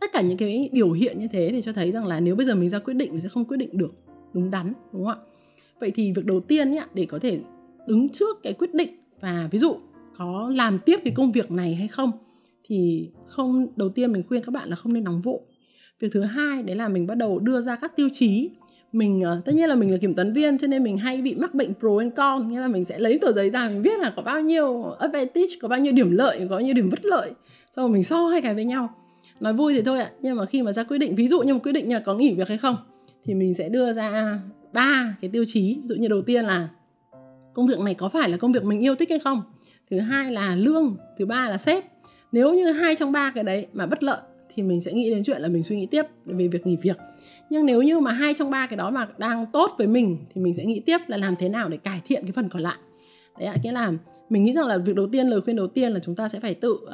Tất 0.00 0.06
cả 0.12 0.20
những 0.20 0.38
cái 0.38 0.70
biểu 0.72 0.92
hiện 0.92 1.18
như 1.18 1.28
thế 1.32 1.48
thì 1.52 1.62
cho 1.62 1.72
thấy 1.72 1.92
rằng 1.92 2.06
là 2.06 2.20
nếu 2.20 2.36
bây 2.36 2.46
giờ 2.46 2.54
mình 2.54 2.68
ra 2.68 2.78
quyết 2.78 2.94
định 2.94 3.10
mình 3.10 3.20
sẽ 3.20 3.28
không 3.28 3.44
quyết 3.44 3.56
định 3.56 3.78
được 3.78 3.94
đúng 4.32 4.50
đắn 4.50 4.72
đúng 4.92 5.04
không 5.04 5.14
ạ? 5.14 5.16
Vậy 5.80 5.90
thì 5.94 6.12
việc 6.12 6.26
đầu 6.26 6.40
tiên 6.40 6.70
nhá 6.70 6.86
để 6.94 7.06
có 7.06 7.18
thể 7.18 7.40
đứng 7.86 8.08
trước 8.08 8.42
cái 8.42 8.52
quyết 8.52 8.74
định 8.74 8.90
và 9.20 9.48
ví 9.50 9.58
dụ 9.58 9.76
có 10.16 10.50
làm 10.54 10.78
tiếp 10.78 11.00
cái 11.04 11.12
công 11.16 11.32
việc 11.32 11.50
này 11.50 11.74
hay 11.74 11.88
không, 11.88 12.10
thì 12.64 13.10
không, 13.26 13.66
đầu 13.76 13.88
tiên 13.88 14.12
mình 14.12 14.22
khuyên 14.28 14.42
các 14.42 14.52
bạn 14.52 14.68
là 14.68 14.76
không 14.76 14.92
nên 14.92 15.04
nóng 15.04 15.22
vội. 15.22 15.40
Việc 16.00 16.08
thứ 16.12 16.20
hai, 16.20 16.62
đấy 16.62 16.76
là 16.76 16.88
mình 16.88 17.06
bắt 17.06 17.14
đầu 17.14 17.38
đưa 17.38 17.60
ra 17.60 17.76
các 17.76 17.96
tiêu 17.96 18.08
chí. 18.12 18.50
Mình 18.92 19.20
ờ, 19.20 19.40
tất 19.44 19.52
nhiên 19.54 19.68
là 19.68 19.74
mình 19.74 19.90
là 19.90 19.98
kiểm 19.98 20.14
toán 20.14 20.32
viên 20.32 20.58
cho 20.58 20.66
nên 20.66 20.82
mình 20.82 20.96
hay 20.96 21.22
bị 21.22 21.34
mắc 21.34 21.54
bệnh 21.54 21.74
pro 21.80 21.98
and 21.98 22.12
con, 22.16 22.52
nghĩa 22.52 22.60
là 22.60 22.68
mình 22.68 22.84
sẽ 22.84 22.98
lấy 22.98 23.18
tờ 23.18 23.32
giấy 23.32 23.50
ra 23.50 23.68
mình 23.68 23.82
viết 23.82 23.98
là 23.98 24.12
có 24.16 24.22
bao 24.22 24.40
nhiêu 24.40 24.82
advantage, 24.84 25.54
có 25.60 25.68
bao 25.68 25.78
nhiêu 25.78 25.92
điểm 25.92 26.10
lợi, 26.10 26.38
có 26.38 26.46
bao 26.46 26.60
nhiêu 26.60 26.74
điểm 26.74 26.90
bất 26.90 27.04
lợi. 27.04 27.30
Xong 27.76 27.84
rồi 27.84 27.92
mình 27.92 28.02
so 28.02 28.26
hai 28.26 28.40
cái 28.40 28.54
với 28.54 28.64
nhau. 28.64 28.94
Nói 29.40 29.52
vui 29.52 29.74
thì 29.74 29.82
thôi 29.82 30.00
ạ, 30.00 30.10
nhưng 30.20 30.36
mà 30.36 30.46
khi 30.46 30.62
mà 30.62 30.72
ra 30.72 30.84
quyết 30.84 30.98
định, 30.98 31.14
ví 31.14 31.28
dụ 31.28 31.42
như 31.42 31.54
một 31.54 31.60
quyết 31.62 31.72
định 31.72 31.92
là 31.92 32.02
có 32.06 32.14
nghỉ 32.14 32.34
việc 32.34 32.48
hay 32.48 32.58
không, 32.58 32.76
thì 33.24 33.34
mình 33.34 33.54
sẽ 33.54 33.68
đưa 33.68 33.92
ra 33.92 34.38
ba 34.72 35.16
cái 35.20 35.30
tiêu 35.30 35.44
chí. 35.46 35.78
Ví 35.82 35.88
dụ 35.88 35.94
như 35.94 36.08
đầu 36.08 36.22
tiên 36.22 36.44
là 36.44 36.68
công 37.54 37.66
việc 37.66 37.78
này 37.80 37.94
có 37.94 38.08
phải 38.08 38.28
là 38.28 38.36
công 38.36 38.52
việc 38.52 38.64
mình 38.64 38.80
yêu 38.80 38.94
thích 38.94 39.10
hay 39.10 39.18
không? 39.18 39.42
Thứ 39.90 40.00
hai 40.00 40.32
là 40.32 40.56
lương 40.56 40.96
thứ 41.18 41.26
ba 41.26 41.48
là 41.48 41.58
sếp. 41.58 41.84
Nếu 42.32 42.54
như 42.54 42.72
hai 42.72 42.96
trong 42.96 43.12
ba 43.12 43.32
cái 43.34 43.44
đấy 43.44 43.66
mà 43.72 43.86
bất 43.86 44.02
lợi 44.02 44.18
thì 44.54 44.62
mình 44.62 44.80
sẽ 44.80 44.92
nghĩ 44.92 45.10
đến 45.10 45.22
chuyện 45.24 45.42
là 45.42 45.48
mình 45.48 45.62
suy 45.62 45.76
nghĩ 45.76 45.86
tiếp 45.86 46.02
về 46.24 46.48
việc 46.48 46.66
nghỉ 46.66 46.76
việc. 46.76 46.96
Nhưng 47.50 47.66
nếu 47.66 47.82
như 47.82 48.00
mà 48.00 48.12
hai 48.12 48.34
trong 48.38 48.50
ba 48.50 48.66
cái 48.66 48.76
đó 48.76 48.90
mà 48.90 49.08
đang 49.18 49.46
tốt 49.52 49.74
với 49.78 49.86
mình 49.86 50.18
thì 50.34 50.40
mình 50.40 50.54
sẽ 50.54 50.64
nghĩ 50.64 50.80
tiếp 50.80 50.98
là 51.06 51.16
làm 51.16 51.36
thế 51.36 51.48
nào 51.48 51.68
để 51.68 51.76
cải 51.76 52.00
thiện 52.06 52.22
cái 52.22 52.32
phần 52.32 52.48
còn 52.48 52.62
lại. 52.62 52.76
Đấy 53.38 53.48
ạ 53.48 53.56
nghĩa 53.62 53.72
là 53.72 53.92
mình 54.28 54.44
nghĩ 54.44 54.52
rằng 54.52 54.66
là 54.66 54.78
việc 54.78 54.96
đầu 54.96 55.06
tiên 55.12 55.26
lời 55.26 55.40
khuyên 55.40 55.56
đầu 55.56 55.66
tiên 55.66 55.92
là 55.92 56.00
chúng 56.04 56.14
ta 56.14 56.28
sẽ 56.28 56.40
phải 56.40 56.54
tự 56.54 56.72
uh, 56.72 56.90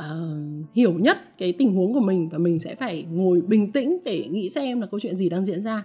hiểu 0.73 0.93
nhất 0.93 1.19
cái 1.39 1.53
tình 1.53 1.75
huống 1.75 1.93
của 1.93 2.01
mình 2.01 2.29
và 2.29 2.39
mình 2.39 2.59
sẽ 2.59 2.75
phải 2.75 3.05
ngồi 3.11 3.41
bình 3.41 3.73
tĩnh 3.73 3.99
để 4.05 4.27
nghĩ 4.31 4.49
xem 4.49 4.81
là 4.81 4.87
câu 4.87 5.01
chuyện 5.01 5.17
gì 5.17 5.29
đang 5.29 5.45
diễn 5.45 5.63
ra. 5.63 5.85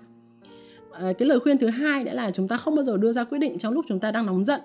Ờ, 0.94 1.14
cái 1.14 1.28
lời 1.28 1.40
khuyên 1.40 1.58
thứ 1.58 1.68
hai 1.68 2.04
đã 2.04 2.14
là 2.14 2.32
chúng 2.32 2.48
ta 2.48 2.58
không 2.58 2.76
bao 2.76 2.84
giờ 2.84 2.98
đưa 2.98 3.12
ra 3.12 3.24
quyết 3.24 3.40
định 3.40 3.58
trong 3.58 3.74
lúc 3.74 3.86
chúng 3.88 4.00
ta 4.00 4.12
đang 4.12 4.26
nóng 4.26 4.46
giận. 4.46 4.62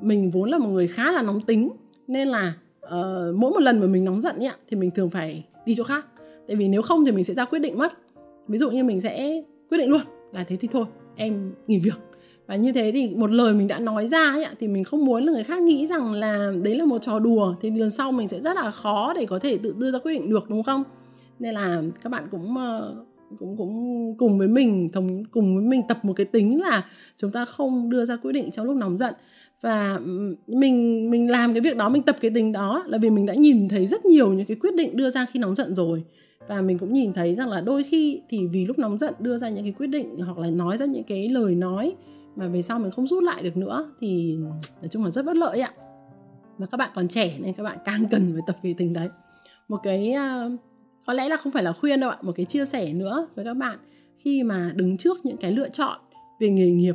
Mình 0.00 0.30
vốn 0.30 0.50
là 0.50 0.58
một 0.58 0.68
người 0.68 0.88
khá 0.88 1.12
là 1.12 1.22
nóng 1.22 1.40
tính 1.40 1.70
nên 2.06 2.28
là 2.28 2.52
uh, 2.86 3.36
mỗi 3.36 3.50
một 3.50 3.60
lần 3.60 3.80
mà 3.80 3.86
mình 3.86 4.04
nóng 4.04 4.20
giận 4.20 4.38
ấy, 4.38 4.50
thì 4.68 4.76
mình 4.76 4.90
thường 4.90 5.10
phải 5.10 5.44
đi 5.66 5.74
chỗ 5.74 5.82
khác. 5.84 6.06
Tại 6.48 6.56
vì 6.56 6.68
nếu 6.68 6.82
không 6.82 7.04
thì 7.04 7.12
mình 7.12 7.24
sẽ 7.24 7.34
ra 7.34 7.44
quyết 7.44 7.58
định 7.58 7.78
mất. 7.78 7.92
Ví 8.48 8.58
dụ 8.58 8.70
như 8.70 8.84
mình 8.84 9.00
sẽ 9.00 9.42
quyết 9.70 9.78
định 9.78 9.88
luôn 9.88 10.00
là 10.32 10.44
thế 10.44 10.56
thì 10.56 10.68
thôi 10.72 10.84
em 11.16 11.52
nghỉ 11.66 11.78
việc. 11.78 11.98
Và 12.46 12.56
như 12.56 12.72
thế 12.72 12.90
thì 12.94 13.14
một 13.14 13.30
lời 13.30 13.54
mình 13.54 13.68
đã 13.68 13.78
nói 13.78 14.08
ra 14.08 14.30
ấy, 14.30 14.46
thì 14.60 14.68
mình 14.68 14.84
không 14.84 15.04
muốn 15.04 15.24
là 15.24 15.32
người 15.32 15.44
khác 15.44 15.62
nghĩ 15.62 15.86
rằng 15.86 16.12
là 16.12 16.52
đấy 16.62 16.74
là 16.74 16.84
một 16.84 16.98
trò 17.02 17.18
đùa 17.18 17.54
thì 17.60 17.70
lần 17.70 17.90
sau 17.90 18.12
mình 18.12 18.28
sẽ 18.28 18.40
rất 18.40 18.56
là 18.56 18.70
khó 18.70 19.12
để 19.14 19.26
có 19.26 19.38
thể 19.38 19.58
tự 19.58 19.74
đưa 19.78 19.90
ra 19.90 19.98
quyết 19.98 20.12
định 20.12 20.30
được 20.30 20.50
đúng 20.50 20.62
không? 20.62 20.84
Nên 21.38 21.54
là 21.54 21.82
các 22.02 22.10
bạn 22.10 22.24
cũng 22.30 22.54
uh, 22.54 23.06
cũng 23.38 23.56
cũng 23.56 24.14
cùng 24.18 24.38
với 24.38 24.48
mình 24.48 24.90
thồng 24.92 25.24
cùng 25.24 25.56
với 25.56 25.64
mình 25.64 25.82
tập 25.88 26.04
một 26.04 26.12
cái 26.16 26.26
tính 26.26 26.60
là 26.60 26.84
chúng 27.16 27.30
ta 27.30 27.44
không 27.44 27.90
đưa 27.90 28.04
ra 28.04 28.16
quyết 28.16 28.32
định 28.32 28.50
trong 28.50 28.66
lúc 28.66 28.76
nóng 28.76 28.98
giận. 28.98 29.14
Và 29.60 30.00
mình 30.46 31.10
mình 31.10 31.30
làm 31.30 31.54
cái 31.54 31.60
việc 31.60 31.76
đó 31.76 31.88
mình 31.88 32.02
tập 32.02 32.16
cái 32.20 32.30
tính 32.30 32.52
đó 32.52 32.84
là 32.86 32.98
vì 32.98 33.10
mình 33.10 33.26
đã 33.26 33.34
nhìn 33.34 33.68
thấy 33.68 33.86
rất 33.86 34.04
nhiều 34.06 34.32
những 34.32 34.46
cái 34.46 34.56
quyết 34.60 34.74
định 34.76 34.96
đưa 34.96 35.10
ra 35.10 35.26
khi 35.32 35.40
nóng 35.40 35.54
giận 35.54 35.74
rồi. 35.74 36.04
Và 36.48 36.60
mình 36.60 36.78
cũng 36.78 36.92
nhìn 36.92 37.12
thấy 37.12 37.34
rằng 37.34 37.48
là 37.48 37.60
đôi 37.60 37.82
khi 37.82 38.20
thì 38.28 38.46
vì 38.46 38.66
lúc 38.66 38.78
nóng 38.78 38.98
giận 38.98 39.14
đưa 39.18 39.38
ra 39.38 39.48
những 39.48 39.64
cái 39.64 39.72
quyết 39.72 39.86
định 39.86 40.18
hoặc 40.18 40.38
là 40.38 40.50
nói 40.50 40.76
ra 40.76 40.86
những 40.86 41.04
cái 41.04 41.28
lời 41.28 41.54
nói 41.54 41.94
mà 42.36 42.48
về 42.48 42.62
sau 42.62 42.78
mình 42.78 42.90
không 42.90 43.06
rút 43.06 43.22
lại 43.22 43.42
được 43.42 43.56
nữa 43.56 43.92
thì 44.00 44.36
nói 44.80 44.88
chung 44.90 45.04
là 45.04 45.10
rất 45.10 45.24
bất 45.24 45.36
lợi 45.36 45.60
ạ. 45.60 45.72
Và 46.58 46.66
các 46.66 46.76
bạn 46.76 46.90
còn 46.94 47.08
trẻ 47.08 47.34
nên 47.40 47.52
các 47.52 47.62
bạn 47.62 47.78
càng 47.84 48.06
cần 48.10 48.30
phải 48.32 48.42
tập 48.46 48.56
cái 48.62 48.74
tính 48.78 48.92
đấy. 48.92 49.08
Một 49.68 49.80
cái 49.82 50.14
uh, 50.46 50.60
có 51.06 51.12
lẽ 51.12 51.28
là 51.28 51.36
không 51.36 51.52
phải 51.52 51.62
là 51.62 51.72
khuyên 51.72 52.00
đâu 52.00 52.10
ạ 52.10 52.16
một 52.22 52.32
cái 52.36 52.46
chia 52.46 52.64
sẻ 52.64 52.92
nữa 52.92 53.28
với 53.34 53.44
các 53.44 53.54
bạn. 53.54 53.78
Khi 54.18 54.42
mà 54.42 54.72
đứng 54.74 54.96
trước 54.96 55.26
những 55.26 55.36
cái 55.36 55.52
lựa 55.52 55.68
chọn 55.68 55.98
về 56.40 56.50
nghề 56.50 56.70
nghiệp 56.70 56.94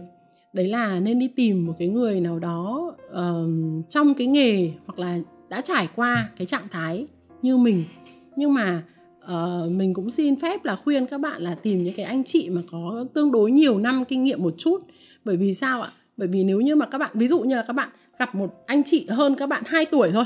đấy 0.54 0.68
là 0.68 1.00
nên 1.00 1.20
đi 1.20 1.28
tìm 1.28 1.66
một 1.66 1.74
cái 1.80 1.88
người 1.88 2.22
nào 2.22 2.40
đó 2.40 2.94
uh, 3.08 3.90
trong 3.90 4.14
cái 4.14 4.28
nghề 4.28 4.72
hoặc 4.86 5.00
là 5.00 5.20
đã 5.50 5.62
trải 5.62 5.88
qua 5.96 6.30
cái 6.38 6.46
trạng 6.46 6.68
thái 6.72 7.08
như 7.42 7.58
mình. 7.58 7.84
Nhưng 8.36 8.54
mà 8.54 8.84
uh, 9.26 9.72
mình 9.72 9.94
cũng 9.94 10.10
xin 10.10 10.36
phép 10.36 10.66
là 10.66 10.76
khuyên 10.76 11.06
các 11.06 11.18
bạn 11.18 11.42
là 11.42 11.56
tìm 11.56 11.84
những 11.84 11.94
cái 11.94 12.06
anh 12.06 12.24
chị 12.24 12.50
mà 12.50 12.62
có 12.72 13.06
tương 13.14 13.32
đối 13.32 13.52
nhiều 13.52 13.78
năm 13.78 14.06
kinh 14.06 14.24
nghiệm 14.24 14.44
một 14.44 14.54
chút. 14.58 14.78
Bởi 15.26 15.38
vì 15.38 15.54
sao 15.54 15.82
ạ? 15.82 15.94
Bởi 16.18 16.28
vì 16.28 16.44
nếu 16.44 16.62
như 16.62 16.76
mà 16.76 16.86
các 16.86 16.98
bạn 16.98 17.12
ví 17.14 17.28
dụ 17.28 17.40
như 17.40 17.56
là 17.56 17.64
các 17.68 17.74
bạn 17.74 17.90
gặp 18.20 18.36
một 18.36 18.64
anh 18.66 18.84
chị 18.84 19.08
hơn 19.10 19.36
các 19.36 19.50
bạn 19.50 19.64
2 19.66 19.86
tuổi 19.86 20.12
thôi 20.12 20.26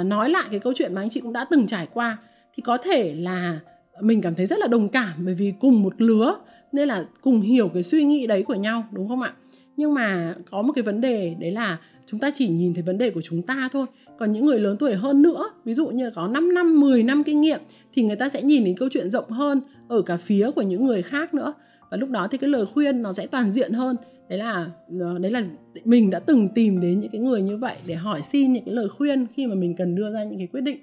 uh, 0.00 0.06
nói 0.06 0.30
lại 0.30 0.44
cái 0.50 0.60
câu 0.60 0.72
chuyện 0.76 0.94
mà 0.94 1.02
anh 1.02 1.10
chị 1.10 1.20
cũng 1.20 1.32
đã 1.32 1.46
từng 1.50 1.66
trải 1.66 1.88
qua 1.92 2.18
thì 2.56 2.62
có 2.62 2.76
thể 2.76 3.14
là 3.14 3.60
mình 4.00 4.20
cảm 4.20 4.34
thấy 4.34 4.46
rất 4.46 4.58
là 4.58 4.66
đồng 4.66 4.88
cảm 4.88 5.24
bởi 5.24 5.34
vì 5.34 5.52
cùng 5.60 5.82
một 5.82 6.02
lứa 6.02 6.36
nên 6.72 6.88
là 6.88 7.04
cùng 7.20 7.40
hiểu 7.40 7.68
cái 7.68 7.82
suy 7.82 8.04
nghĩ 8.04 8.26
đấy 8.26 8.42
của 8.42 8.54
nhau, 8.54 8.84
đúng 8.92 9.08
không 9.08 9.22
ạ? 9.22 9.34
Nhưng 9.76 9.94
mà 9.94 10.34
có 10.50 10.62
một 10.62 10.72
cái 10.72 10.82
vấn 10.82 11.00
đề, 11.00 11.34
đấy 11.40 11.50
là 11.50 11.78
chúng 12.06 12.20
ta 12.20 12.30
chỉ 12.34 12.48
nhìn 12.48 12.74
thấy 12.74 12.82
vấn 12.82 12.98
đề 12.98 13.10
của 13.10 13.22
chúng 13.22 13.42
ta 13.42 13.68
thôi. 13.72 13.86
Còn 14.18 14.32
những 14.32 14.46
người 14.46 14.60
lớn 14.60 14.76
tuổi 14.78 14.94
hơn 14.94 15.22
nữa, 15.22 15.50
ví 15.64 15.74
dụ 15.74 15.86
như 15.86 16.04
là 16.04 16.10
có 16.14 16.28
5 16.28 16.54
năm 16.54 16.80
10 16.80 17.02
năm 17.02 17.24
kinh 17.24 17.40
nghiệm 17.40 17.60
thì 17.92 18.02
người 18.02 18.16
ta 18.16 18.28
sẽ 18.28 18.42
nhìn 18.42 18.64
đến 18.64 18.76
câu 18.76 18.88
chuyện 18.92 19.10
rộng 19.10 19.30
hơn 19.30 19.60
ở 19.88 20.02
cả 20.02 20.16
phía 20.16 20.50
của 20.50 20.62
những 20.62 20.86
người 20.86 21.02
khác 21.02 21.34
nữa. 21.34 21.54
Và 21.90 21.96
lúc 21.96 22.10
đó 22.10 22.28
thì 22.30 22.38
cái 22.38 22.50
lời 22.50 22.66
khuyên 22.66 23.02
nó 23.02 23.12
sẽ 23.12 23.26
toàn 23.26 23.50
diện 23.50 23.72
hơn. 23.72 23.96
Đấy 24.28 24.38
là 24.38 24.70
ờ, 25.00 25.18
đấy 25.18 25.30
là 25.30 25.44
mình 25.84 26.10
đã 26.10 26.20
từng 26.20 26.48
tìm 26.48 26.80
đến 26.80 27.00
những 27.00 27.10
cái 27.10 27.20
người 27.20 27.42
như 27.42 27.56
vậy 27.56 27.76
để 27.86 27.94
hỏi 27.94 28.22
xin 28.22 28.52
những 28.52 28.64
cái 28.64 28.74
lời 28.74 28.88
khuyên 28.88 29.26
khi 29.34 29.46
mà 29.46 29.54
mình 29.54 29.76
cần 29.76 29.94
đưa 29.94 30.12
ra 30.12 30.24
những 30.24 30.38
cái 30.38 30.46
quyết 30.46 30.60
định 30.60 30.78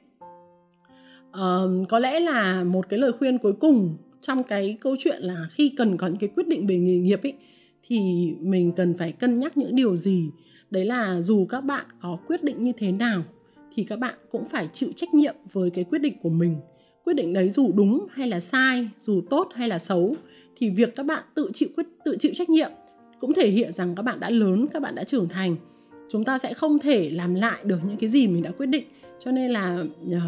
uh, 1.32 1.90
có 1.90 2.00
lẽ 2.00 2.20
là 2.20 2.64
một 2.64 2.90
cái 2.90 3.00
lời 3.00 3.12
khuyên 3.20 3.38
cuối 3.38 3.54
cùng 3.54 3.98
trong 4.22 4.44
cái 4.44 4.78
câu 4.82 4.96
chuyện 5.00 5.22
là 5.22 5.48
khi 5.52 5.74
cần 5.78 5.98
có 5.98 6.08
những 6.08 6.18
cái 6.18 6.30
quyết 6.36 6.48
định 6.48 6.68
về 6.68 6.80
nghề 6.80 6.98
nghiệp 6.98 7.24
ấy 7.24 7.34
thì 7.84 7.98
mình 8.40 8.72
cần 8.72 8.98
phải 8.98 9.12
cân 9.12 9.40
nhắc 9.40 9.58
những 9.58 9.76
điều 9.76 9.96
gì? 9.96 10.30
Đấy 10.72 10.86
là 10.86 11.22
dù 11.22 11.46
các 11.46 11.62
bạn 11.62 11.86
có 12.02 12.18
quyết 12.28 12.44
định 12.44 12.64
như 12.64 12.72
thế 12.78 12.92
nào 12.92 13.24
thì 13.74 13.84
các 13.84 14.00
bạn 14.00 14.16
cũng 14.32 14.46
phải 14.46 14.68
chịu 14.74 14.90
trách 14.96 15.14
nhiệm 15.14 15.36
với 15.52 15.70
cái 15.70 15.84
quyết 15.84 16.00
định 16.00 16.14
của 16.22 16.30
mình. 16.30 16.56
Quyết 17.06 17.14
định 17.14 17.34
đấy 17.34 17.50
dù 17.50 17.72
đúng 17.76 18.08
hay 18.12 18.28
là 18.28 18.40
sai 18.40 18.90
dù 19.00 19.22
tốt 19.30 19.50
hay 19.56 19.70
là 19.70 19.80
xấu 19.80 20.16
thì 20.58 20.70
việc 20.70 20.96
các 20.96 21.06
bạn 21.06 21.24
tự 21.36 21.50
chịu 21.54 21.70
quyết 21.76 21.86
tự 22.06 22.18
chịu 22.20 22.32
trách 22.36 22.50
nhiệm 22.50 22.72
cũng 23.20 23.34
thể 23.34 23.50
hiện 23.50 23.74
rằng 23.74 23.96
các 23.96 24.04
bạn 24.04 24.20
đã 24.20 24.30
lớn 24.30 24.68
các 24.74 24.82
bạn 24.82 24.96
đã 24.96 25.04
trưởng 25.04 25.30
thành. 25.30 25.56
Chúng 26.10 26.26
ta 26.26 26.38
sẽ 26.38 26.54
không 26.54 26.80
thể 26.80 27.10
làm 27.10 27.36
lại 27.36 27.62
được 27.64 27.80
những 27.88 27.98
cái 27.98 28.10
gì 28.10 28.28
mình 28.28 28.44
đã 28.44 28.52
quyết 28.52 28.66
định. 28.66 28.84
Cho 29.20 29.32
nên 29.32 29.52
là 29.52 29.84
uh, 30.06 30.22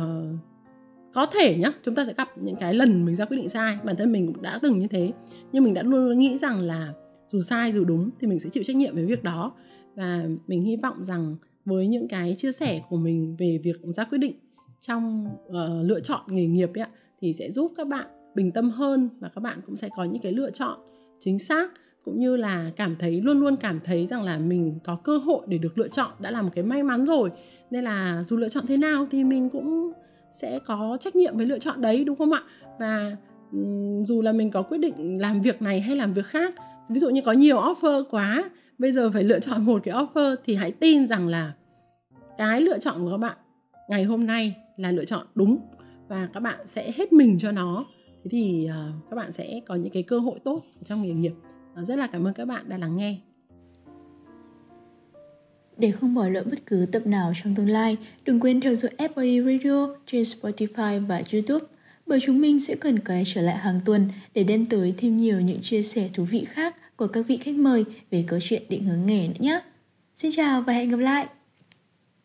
có 1.14 1.26
thể 1.26 1.56
nhá 1.56 1.74
chúng 1.84 1.96
ta 1.96 2.06
sẽ 2.06 2.14
gặp 2.18 2.28
những 2.38 2.56
cái 2.56 2.74
lần 2.74 3.06
mình 3.06 3.16
ra 3.16 3.26
quyết 3.26 3.38
định 3.38 3.50
sai 3.50 3.78
bản 3.84 3.96
thân 3.96 4.12
mình 4.12 4.34
cũng 4.34 4.42
đã 4.42 4.60
từng 4.62 4.80
như 4.80 4.88
thế. 4.88 5.12
Nhưng 5.52 5.64
mình 5.64 5.74
đã 5.74 5.84
luôn 5.84 6.20
nghĩ 6.20 6.38
rằng 6.38 6.62
là 6.62 6.94
dù 7.28 7.42
sai 7.42 7.72
dù 7.72 7.84
đúng 7.84 8.10
thì 8.20 8.28
mình 8.28 8.40
sẽ 8.40 8.50
chịu 8.50 8.64
trách 8.64 8.76
nhiệm 8.76 8.96
về 8.96 9.06
việc 9.06 9.24
đó. 9.24 9.54
Và 9.96 10.26
mình 10.48 10.62
hy 10.62 10.76
vọng 10.76 11.06
rằng 11.06 11.36
với 11.66 11.88
những 11.88 12.08
cái 12.08 12.36
chia 12.38 12.52
sẻ 12.52 12.82
của 12.90 12.98
mình 12.98 13.36
về 13.40 13.60
việc 13.64 13.82
ra 13.84 14.04
quyết 14.04 14.18
định 14.18 14.34
trong 14.82 15.28
uh, 15.48 15.56
lựa 15.86 16.00
chọn 16.00 16.22
nghề 16.28 16.48
nghiệp 16.48 16.70
ấy, 16.76 16.88
thì 17.22 17.34
sẽ 17.34 17.52
giúp 17.52 17.74
các 17.78 17.88
bạn 17.88 18.08
bình 18.36 18.52
tâm 18.52 18.70
hơn 18.70 19.10
và 19.20 19.30
các 19.36 19.42
bạn 19.42 19.60
cũng 19.66 19.76
sẽ 19.76 19.90
có 19.98 20.04
những 20.04 20.22
cái 20.22 20.32
lựa 20.32 20.52
chọn 20.52 20.80
chính 21.20 21.40
xác 21.40 21.72
cũng 22.04 22.20
như 22.20 22.36
là 22.36 22.72
cảm 22.76 22.96
thấy 23.00 23.22
luôn 23.22 23.40
luôn 23.40 23.56
cảm 23.56 23.80
thấy 23.84 24.08
rằng 24.08 24.24
là 24.24 24.38
mình 24.38 24.80
có 24.84 24.96
cơ 24.96 25.18
hội 25.18 25.46
để 25.48 25.58
được 25.58 25.78
lựa 25.78 25.88
chọn 25.88 26.12
đã 26.20 26.32
là 26.32 26.42
một 26.42 26.50
cái 26.56 26.64
may 26.64 26.84
mắn 26.84 27.06
rồi. 27.06 27.32
Nên 27.72 27.84
là 27.84 28.24
dù 28.24 28.38
lựa 28.38 28.50
chọn 28.50 28.68
thế 28.68 28.78
nào 28.78 29.08
thì 29.12 29.24
mình 29.24 29.50
cũng 29.50 29.92
sẽ 30.34 30.60
có 30.66 30.98
trách 31.00 31.16
nhiệm 31.16 31.38
với 31.38 31.46
lựa 31.46 31.60
chọn 31.60 31.82
đấy 31.82 32.04
đúng 32.04 32.18
không 32.18 32.32
ạ? 32.32 32.42
Và 32.80 33.18
um, 33.52 34.04
dù 34.04 34.22
là 34.22 34.32
mình 34.32 34.52
có 34.52 34.62
quyết 34.62 34.78
định 34.78 35.22
làm 35.22 35.42
việc 35.42 35.62
này 35.62 35.80
hay 35.80 35.96
làm 35.96 36.14
việc 36.14 36.26
khác 36.26 36.54
ví 36.90 37.00
dụ 37.00 37.10
như 37.10 37.22
có 37.26 37.32
nhiều 37.32 37.58
offer 37.58 38.04
quá 38.10 38.50
bây 38.78 38.92
giờ 38.92 39.12
phải 39.14 39.24
lựa 39.24 39.40
chọn 39.40 39.66
một 39.66 39.82
cái 39.84 39.96
offer 39.96 40.36
thì 40.46 40.56
hãy 40.56 40.72
tin 40.72 41.08
rằng 41.08 41.28
là 41.28 41.54
cái 42.38 42.62
lựa 42.62 42.80
chọn 42.80 43.04
của 43.04 43.12
các 43.12 43.18
bạn 43.18 43.38
ngày 43.90 44.04
hôm 44.04 44.26
nay 44.26 44.56
là 44.78 44.92
lựa 44.92 45.06
chọn 45.06 45.28
đúng 45.36 45.58
và 46.08 46.30
các 46.34 46.40
bạn 46.40 46.68
sẽ 46.68 46.92
hết 46.96 47.14
mình 47.14 47.40
cho 47.40 47.52
nó. 47.52 47.86
Thế 48.24 48.30
thì 48.32 48.70
uh, 48.70 49.10
các 49.10 49.16
bạn 49.16 49.32
sẽ 49.32 49.62
có 49.68 49.76
những 49.76 49.94
cái 49.94 50.04
cơ 50.04 50.20
hội 50.20 50.40
tốt 50.44 50.64
trong 50.84 51.02
nghề 51.02 51.14
nghiệp. 51.14 51.34
Uh, 51.82 51.88
rất 51.88 51.96
là 51.96 52.08
cảm 52.08 52.28
ơn 52.28 52.34
các 52.34 52.46
bạn 52.46 52.70
đã 52.70 52.78
lắng 52.78 52.98
nghe 52.98 53.18
để 55.78 55.92
không 55.92 56.16
bỏ 56.16 56.28
lỡ 56.28 56.44
bất 56.44 56.66
cứ 56.66 56.86
tập 56.92 57.08
nào 57.08 57.34
trong 57.44 57.56
tương 57.56 57.70
lai, 57.70 57.98
đừng 58.26 58.40
quên 58.40 58.62
theo 58.62 58.76
dõi 58.76 58.92
FBD 58.98 59.46
Radio 59.46 59.96
trên 60.08 60.22
Spotify 60.22 61.06
và 61.06 61.24
YouTube, 61.32 61.66
bởi 62.06 62.20
chúng 62.22 62.42
mình 62.42 62.60
sẽ 62.60 62.76
cần 62.76 63.00
quay 63.00 63.24
trở 63.26 63.42
lại 63.42 63.58
hàng 63.58 63.80
tuần 63.86 64.10
để 64.34 64.44
đem 64.44 64.66
tới 64.66 64.94
thêm 64.98 65.18
nhiều 65.18 65.42
những 65.42 65.62
chia 65.62 65.84
sẻ 65.84 66.10
thú 66.14 66.24
vị 66.24 66.46
khác 66.46 66.76
của 66.96 67.08
các 67.08 67.26
vị 67.28 67.38
khách 67.38 67.56
mời 67.56 67.86
về 68.12 68.24
câu 68.28 68.40
chuyện 68.42 68.64
định 68.70 68.86
hướng 68.86 69.06
nghề 69.06 69.28
nữa 69.28 69.34
nhé. 69.40 69.60
Xin 70.16 70.32
chào 70.32 70.62
và 70.62 70.74
hẹn 70.74 70.90
gặp 70.90 71.00
lại! 71.00 71.26